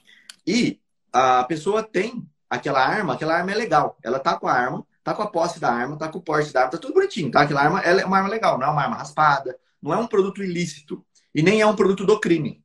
[0.45, 0.81] E
[1.13, 3.97] a pessoa tem aquela arma, aquela arma é legal.
[4.03, 6.51] Ela tá com a arma, tá com a posse da arma, tá com o porte
[6.51, 7.43] da arma, tá tudo bonitinho, tá?
[7.43, 10.43] Aquela arma é uma arma legal, não é uma arma raspada, não é um produto
[10.43, 12.61] ilícito e nem é um produto do crime.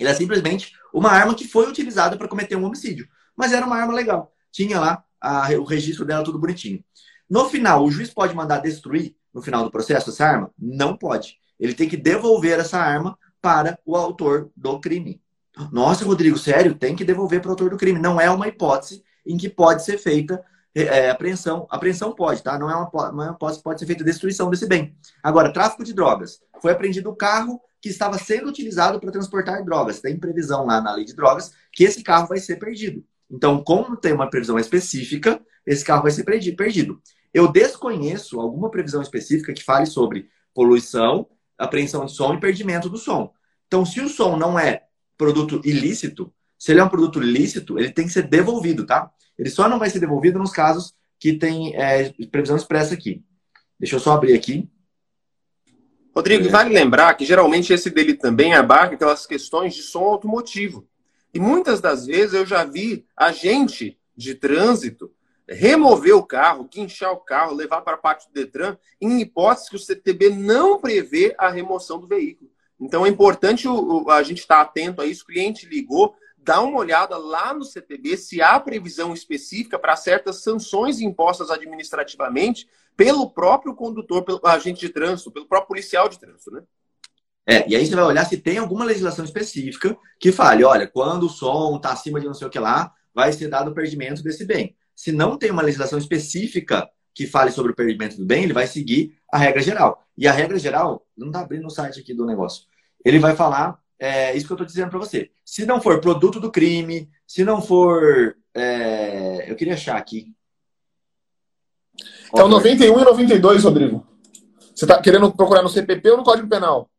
[0.00, 3.76] Ele é simplesmente uma arma que foi utilizada para cometer um homicídio, mas era uma
[3.76, 4.32] arma legal.
[4.50, 6.82] Tinha lá a, o registro dela tudo bonitinho.
[7.28, 10.50] No final, o juiz pode mandar destruir no final do processo essa arma?
[10.58, 15.22] Não pode ele tem que devolver essa arma para o autor do crime.
[15.70, 16.74] Nossa, Rodrigo, sério?
[16.74, 18.00] Tem que devolver para o autor do crime.
[18.00, 20.42] Não é uma hipótese em que pode ser feita
[20.74, 21.66] é, apreensão.
[21.70, 22.58] Apreensão pode, tá?
[22.58, 24.96] Não é, uma, é uma hipótese pode ser feita destruição desse bem.
[25.22, 26.40] Agora, tráfico de drogas.
[26.60, 30.00] Foi apreendido o carro que estava sendo utilizado para transportar drogas.
[30.00, 33.04] Tem previsão lá na lei de drogas que esse carro vai ser perdido.
[33.30, 37.00] Então, como tem uma previsão específica, esse carro vai ser perdido.
[37.32, 41.28] Eu desconheço alguma previsão específica que fale sobre poluição
[41.64, 43.32] apreensão de som e perdimento do som.
[43.66, 44.82] Então, se o som não é
[45.16, 49.10] produto ilícito, se ele é um produto lícito, ele tem que ser devolvido, tá?
[49.38, 53.24] Ele só não vai ser devolvido nos casos que tem é, previsão expressa aqui.
[53.78, 54.68] Deixa eu só abrir aqui.
[56.14, 56.50] Rodrigo, é.
[56.50, 60.86] vale lembrar que geralmente esse dele também abarca aquelas questões de som automotivo.
[61.32, 65.10] E muitas das vezes eu já vi a gente de trânsito
[65.52, 69.76] remover o carro, guinchar o carro, levar para a parte do Detran, em hipótese que
[69.76, 72.50] o CTB não prevê a remoção do veículo.
[72.80, 73.66] Então é importante
[74.08, 75.22] a gente estar atento a isso.
[75.22, 80.42] O cliente ligou, dá uma olhada lá no CTB se há previsão específica para certas
[80.42, 86.50] sanções impostas administrativamente pelo próprio condutor, pelo agente de trânsito, pelo próprio policial de trânsito,
[86.50, 86.62] né?
[87.44, 91.24] É, e aí você vai olhar se tem alguma legislação específica que fale, olha, quando
[91.24, 94.22] o som está acima de não sei o que lá, vai ser dado o perdimento
[94.22, 94.76] desse bem.
[94.94, 98.66] Se não tem uma legislação específica que fale sobre o perdimento do bem, ele vai
[98.66, 100.04] seguir a regra geral.
[100.16, 102.64] E a regra geral, não está abrindo o site aqui do negócio,
[103.04, 105.30] ele vai falar é, isso que eu estou dizendo para você.
[105.44, 108.36] Se não for produto do crime, se não for.
[108.54, 110.34] É, eu queria achar aqui.
[112.36, 114.06] É o 91 e 92, Rodrigo.
[114.74, 116.90] Você está querendo procurar no CPP ou no Código Penal?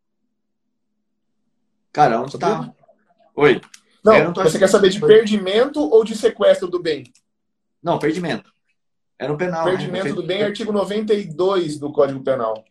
[1.91, 2.73] Cara, onde está?
[3.35, 3.59] Oi.
[4.03, 7.11] Não, não você quer saber de perdimento ou de sequestro do bem?
[7.83, 8.51] Não, perdimento.
[9.19, 9.65] É no penal.
[9.65, 9.71] Né?
[9.71, 10.13] Perdimento né?
[10.13, 12.63] do bem, artigo 92 do Código Penal.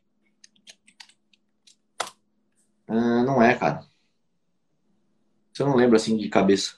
[2.89, 3.85] Ah, não é, cara.
[5.53, 6.77] Você não lembra assim de cabeça.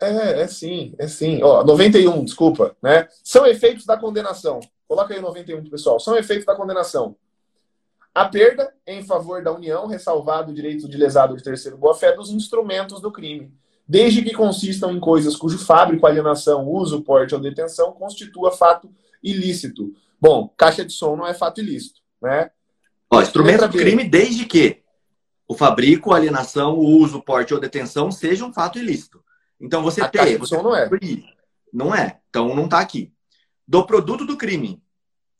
[0.00, 1.42] É, é sim, é sim.
[1.42, 3.08] Ó, 91, desculpa, né?
[3.22, 4.60] São efeitos da condenação.
[4.86, 5.98] Coloca aí o 91, pessoal.
[5.98, 7.16] São efeitos da condenação.
[8.14, 12.30] A perda em favor da União, ressalvado o direito de lesado de terceiro boa-fé dos
[12.30, 13.52] instrumentos do crime,
[13.86, 18.90] desde que consistam em coisas cujo fábrico, alienação, uso, porte ou detenção constitua fato
[19.22, 19.92] ilícito.
[20.20, 22.50] Bom, caixa de som não é fato ilícito, né?
[23.10, 24.82] Ó, instrumento do crime desde que
[25.46, 29.22] o fabrico, alienação, o uso, porte ou detenção seja um fato ilícito.
[29.60, 30.88] Então você a ter, você não é.
[31.72, 32.20] Não é.
[32.30, 33.12] Então não está aqui.
[33.66, 34.82] Do produto do crime,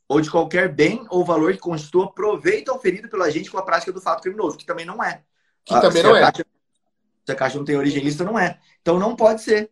[0.09, 3.93] ou de qualquer bem ou valor que constitua proveito oferido pelo agente com a prática
[3.93, 5.23] do fato criminoso, que também não é.
[5.65, 6.31] Que também não é.
[7.25, 8.59] Se a caixa não tem origem lícita, não é.
[8.81, 9.71] Então não pode ser.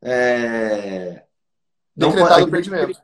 [0.00, 1.22] É...
[1.96, 2.48] Não Decretado pode...
[2.48, 3.00] o perdimento.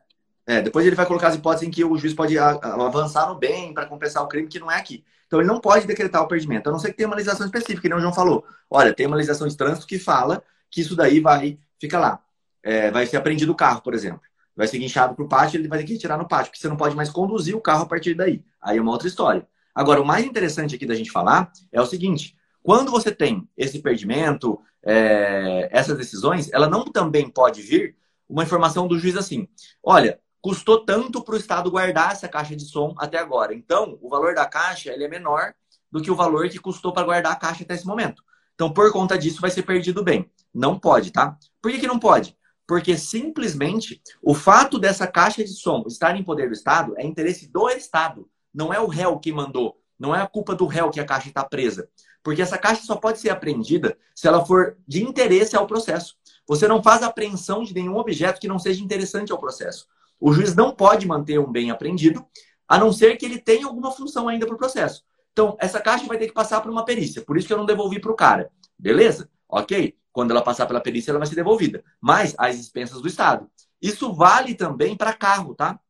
[0.46, 3.74] É, depois ele vai colocar as hipóteses em que o juiz pode avançar no bem
[3.74, 5.04] para compensar o crime, que não é aqui.
[5.26, 7.82] Então ele não pode decretar o perdimento, a não ser que tenha uma legislação específica,
[7.82, 8.46] que nem o João falou.
[8.70, 12.22] Olha, tem uma legislação de trânsito que fala que isso daí vai, fica lá.
[12.62, 14.22] É, vai ser apreendido o carro, por exemplo
[14.58, 16.66] vai ser guinchado para o pátio, ele vai ter que retirar no pátio, porque você
[16.66, 18.44] não pode mais conduzir o carro a partir daí.
[18.60, 19.46] Aí é uma outra história.
[19.72, 22.36] Agora, o mais interessante aqui da gente falar é o seguinte:
[22.68, 27.96] quando você tem esse perdimento, é, essas decisões, ela não também pode vir
[28.28, 29.48] uma informação do juiz assim:
[29.82, 33.54] olha, custou tanto para o Estado guardar essa caixa de som até agora.
[33.54, 35.54] Então, o valor da caixa ele é menor
[35.90, 38.22] do que o valor que custou para guardar a caixa até esse momento.
[38.54, 40.30] Então, por conta disso, vai ser perdido bem.
[40.52, 41.38] Não pode, tá?
[41.62, 42.36] Por que, que não pode?
[42.66, 47.50] porque simplesmente o fato dessa caixa de som estar em poder do Estado é interesse
[47.50, 48.28] do Estado.
[48.52, 49.80] Não é o réu que mandou.
[49.98, 51.88] Não é a culpa do réu que a caixa está presa.
[52.28, 56.14] Porque essa caixa só pode ser apreendida se ela for de interesse ao processo.
[56.46, 59.86] Você não faz apreensão de nenhum objeto que não seja interessante ao processo.
[60.20, 62.22] O juiz não pode manter um bem apreendido,
[62.68, 65.02] a não ser que ele tenha alguma função ainda para o processo.
[65.32, 67.22] Então, essa caixa vai ter que passar por uma perícia.
[67.22, 68.50] Por isso que eu não devolvi para o cara.
[68.78, 69.30] Beleza?
[69.48, 69.96] Ok?
[70.12, 71.82] Quando ela passar pela perícia, ela vai ser devolvida.
[71.98, 73.50] Mas às expensas do Estado.
[73.80, 75.80] Isso vale também para carro, tá?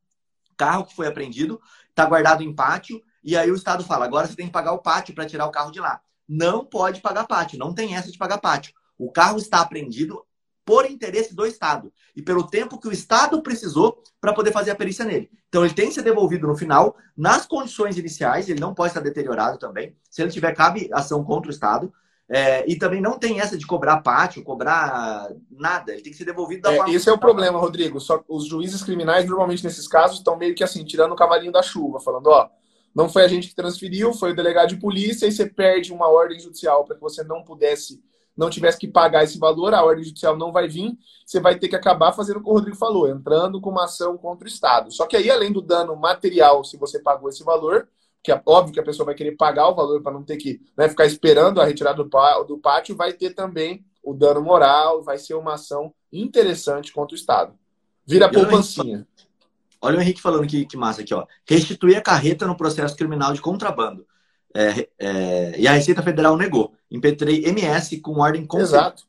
[0.57, 1.61] Carro que foi apreendido,
[1.91, 4.79] está guardado em pátio, e aí o Estado fala: agora você tem que pagar o
[4.79, 6.01] pátio para tirar o carro de lá.
[6.29, 8.75] Não pode pagar pátio, não tem essa de pagar pátio.
[8.99, 10.23] O carro está apreendido
[10.69, 14.77] por interesse do Estado e pelo tempo que o Estado precisou para poder fazer a
[14.77, 15.31] perícia nele.
[15.49, 19.01] Então ele tem que ser devolvido no final, nas condições iniciais, ele não pode estar
[19.01, 19.97] deteriorado também.
[20.11, 21.91] Se ele tiver, cabe ação contra o Estado.
[22.31, 25.93] É, e também não tem essa de cobrar pátio, cobrar nada.
[25.93, 26.93] Ele tem que ser devolvido da é, forma.
[26.93, 27.99] Esse é o problema, Rodrigo.
[27.99, 31.63] Só os juízes criminais, normalmente nesses casos, estão meio que assim, tirando o cavalinho da
[31.63, 32.51] chuva, falando: ó,
[32.95, 36.09] não foi a gente que transferiu, foi o delegado de polícia, e você perde uma
[36.09, 38.03] ordem judicial para que você não pudesse,
[38.37, 41.69] não tivesse que pagar esse valor, a ordem judicial não vai vir, você vai ter
[41.69, 44.93] que acabar fazendo o que o Rodrigo falou, entrando com uma ação contra o Estado.
[44.93, 47.89] Só que aí, além do dano material, se você pagou esse valor,
[48.23, 50.61] que é óbvio que a pessoa vai querer pagar o valor para não ter que
[50.77, 55.19] né, ficar esperando a retirada do, do pátio, vai ter também o dano moral, vai
[55.19, 57.55] ser uma ação interessante contra o Estado.
[58.07, 59.07] Vira poupancinha.
[59.81, 61.27] Olha o Henrique falando que, que massa aqui, ó.
[61.47, 64.07] Restituir a carreta no processo criminal de contrabando.
[64.55, 66.75] É, é, e a Receita Federal negou.
[66.91, 69.07] Impetrei MS com ordem Exato.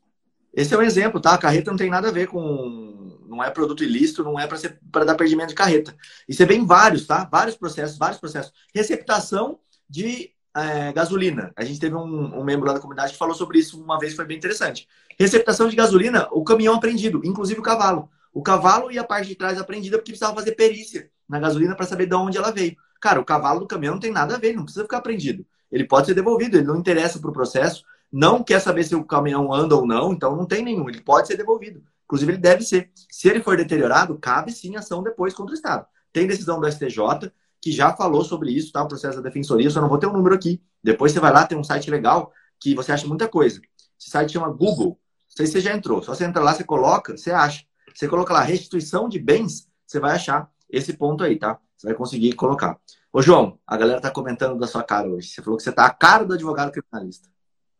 [0.52, 1.34] Esse é um exemplo, tá?
[1.34, 3.18] A carreta não tem nada a ver com.
[3.28, 5.94] Não é produto ilícito, não é para dar perdimento de carreta.
[6.28, 7.28] E você vê em vários, tá?
[7.30, 8.52] Vários processos, vários processos.
[8.74, 9.58] Receptação
[9.88, 11.52] de é, gasolina.
[11.56, 14.14] A gente teve um, um, membro lá da comunidade que falou sobre isso uma vez,
[14.14, 14.88] foi bem interessante.
[15.18, 18.08] Receptação de gasolina, o caminhão apreendido, inclusive o cavalo.
[18.32, 21.86] O cavalo e a parte de trás apreendida porque precisava fazer perícia na gasolina para
[21.86, 22.76] saber de onde ela veio.
[23.00, 25.44] Cara, o cavalo do caminhão não tem nada a ver, não precisa ficar apreendido.
[25.70, 29.04] Ele pode ser devolvido, ele não interessa para o processo não quer saber se o
[29.04, 31.82] caminhão anda ou não, então não tem nenhum, ele pode ser devolvido.
[32.04, 32.90] Inclusive, ele deve ser.
[33.08, 35.86] Se ele for deteriorado, cabe sim ação depois contra o Estado.
[36.12, 37.30] Tem decisão do STJ
[37.62, 38.82] que já falou sobre isso, tá?
[38.82, 40.60] O processo da defensoria, só não vou ter um número aqui.
[40.82, 43.60] Depois você vai lá, tem um site legal que você acha muita coisa.
[44.00, 44.98] Esse site chama Google.
[45.28, 46.02] Não sei se você já entrou.
[46.02, 47.64] Só você entra lá, você coloca, você acha.
[47.94, 51.58] Você coloca lá restituição de bens, você vai achar esse ponto aí, tá?
[51.76, 52.78] Você vai conseguir colocar.
[53.12, 55.28] Ô, João, a galera tá comentando da sua cara hoje.
[55.28, 57.28] Você falou que você tá a cara do advogado criminalista.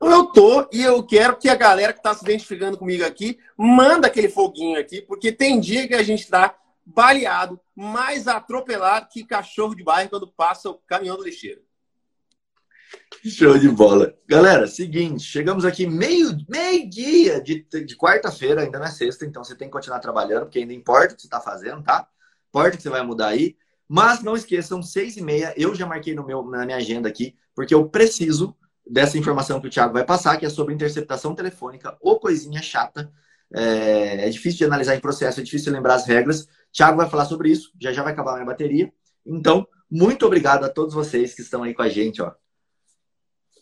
[0.00, 4.06] Eu tô e eu quero que a galera que tá se identificando comigo aqui manda
[4.06, 6.56] aquele foguinho aqui, porque tem dia que a gente tá
[6.86, 11.61] baleado, mais atropelado que cachorro de bairro quando passa o caminhão do lixeiro.
[13.24, 14.14] Show de bola.
[14.26, 19.45] Galera, seguinte, chegamos aqui meio, meio dia de, de quarta-feira, ainda não é sexta, então
[19.45, 22.09] você tem que continuar trabalhando, porque ainda importa o que você está fazendo, tá?
[22.49, 23.57] Importa que você vai mudar aí.
[23.86, 27.34] Mas não esqueçam, seis e meia, eu já marquei no meu, na minha agenda aqui,
[27.55, 31.97] porque eu preciso dessa informação que o Thiago vai passar, que é sobre interceptação telefônica,
[32.01, 33.12] ou coisinha chata.
[33.53, 36.49] É, é difícil de analisar em processo, é difícil lembrar as regras.
[36.72, 38.93] Thiago vai falar sobre isso, já já vai acabar minha bateria.
[39.26, 42.32] Então, muito obrigado a todos vocês que estão aí com a gente, ó.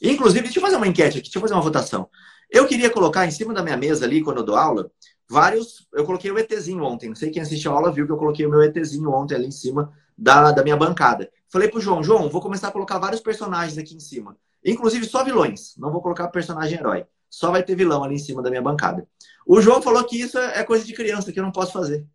[0.00, 2.08] Inclusive, deixa eu fazer uma enquete aqui, deixa eu fazer uma votação.
[2.50, 4.90] Eu queria colocar em cima da minha mesa ali, quando eu dou aula,
[5.28, 5.86] vários.
[5.92, 7.08] Eu coloquei o ETzinho ontem.
[7.08, 9.46] Não sei quem assistiu a aula viu que eu coloquei o meu ETzinho ontem ali
[9.46, 11.30] em cima da, da minha bancada.
[11.50, 14.36] Falei pro João, João, vou começar a colocar vários personagens aqui em cima.
[14.64, 15.74] Inclusive só vilões.
[15.76, 17.04] Não vou colocar personagem herói.
[17.30, 19.06] Só vai ter vilão ali em cima da minha bancada.
[19.46, 22.06] O João falou que isso é coisa de criança, que eu não posso fazer.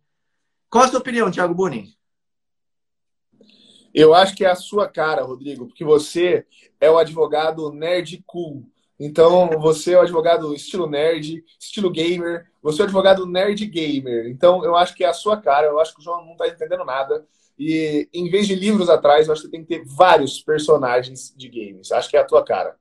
[0.68, 1.94] Qual a sua opinião, Thiago Bunin?
[3.94, 6.44] Eu acho que é a sua cara, Rodrigo, porque você
[6.80, 8.68] é o advogado nerd cool.
[8.98, 14.26] Então, você é o advogado estilo nerd, estilo gamer, você é o advogado nerd gamer.
[14.28, 16.48] Então, eu acho que é a sua cara, eu acho que o João não está
[16.48, 17.24] entendendo nada.
[17.56, 21.48] E em vez de livros atrás, eu acho que tem que ter vários personagens de
[21.48, 21.92] games.
[21.92, 22.76] Acho que é a tua cara.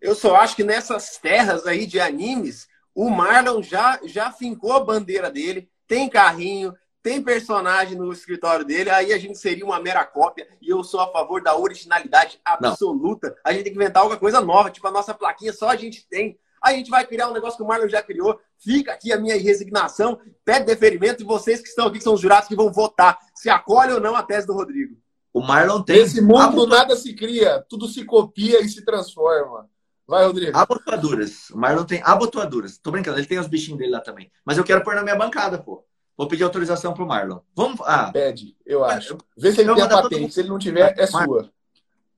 [0.00, 4.84] Eu só acho que nessas terras aí de animes, o Marlon já, já fincou a
[4.84, 10.04] bandeira dele, tem carrinho, tem personagem no escritório dele, aí a gente seria uma mera
[10.04, 13.28] cópia e eu sou a favor da originalidade absoluta.
[13.28, 13.36] Não.
[13.44, 16.06] A gente tem que inventar alguma coisa nova, tipo a nossa plaquinha só a gente
[16.08, 16.38] tem.
[16.62, 18.38] Aí a gente vai criar um negócio que o Marlon já criou.
[18.56, 22.20] Fica aqui a minha resignação, pede deferimento e vocês que estão aqui, que são os
[22.20, 24.96] jurados que vão votar se acolhe ou não a tese do Rodrigo.
[25.32, 25.96] O Marlon tem.
[25.96, 29.68] Nesse mundo nada se cria, tudo se copia e se transforma.
[30.06, 30.56] Vai, Rodrigo.
[30.56, 31.50] Abotoaduras.
[31.50, 32.78] O Marlon tem abotoaduras.
[32.78, 34.30] Tô brincando, ele tem os bichinhos dele lá também.
[34.44, 35.84] Mas eu quero pôr na minha bancada, pô.
[36.16, 37.40] Vou pedir autorização pro Marlon.
[37.54, 37.80] Vamos.
[37.82, 39.16] Ah, Pede, eu acho.
[39.36, 40.34] Vê se ele tem a patente.
[40.34, 41.50] Se ele não tiver, é sua.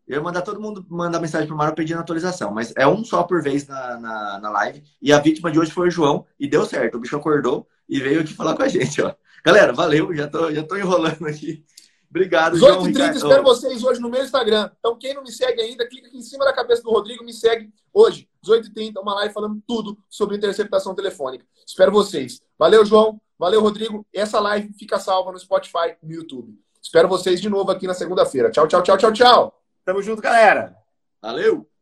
[0.06, 3.22] Eu ia mandar todo mundo mandar mensagem pro Marlon pedindo autorização, mas é um só
[3.22, 4.82] por vez na, na, na, live.
[5.00, 6.96] E a vítima de hoje foi o João, e deu certo.
[6.96, 9.14] O bicho acordou e veio aqui falar com a gente, ó.
[9.44, 11.64] Galera, valeu, já tô, já tô enrolando aqui.
[12.10, 12.92] Obrigado, 18 João.
[12.92, 14.70] 30 espero vocês hoje no meu Instagram.
[14.78, 17.32] Então, quem não me segue ainda, clica aqui em cima da cabeça do Rodrigo, me
[17.32, 21.44] segue hoje, 18h30, uma live falando tudo sobre interceptação telefônica.
[21.66, 22.40] Espero vocês.
[22.58, 23.20] Valeu, João.
[23.38, 24.06] Valeu, Rodrigo.
[24.12, 26.58] Essa live fica salva no Spotify no YouTube.
[26.80, 28.50] Espero vocês de novo aqui na segunda-feira.
[28.50, 29.62] Tchau, tchau, tchau, tchau, tchau.
[29.84, 30.76] Tamo junto, galera.
[31.20, 31.73] Valeu.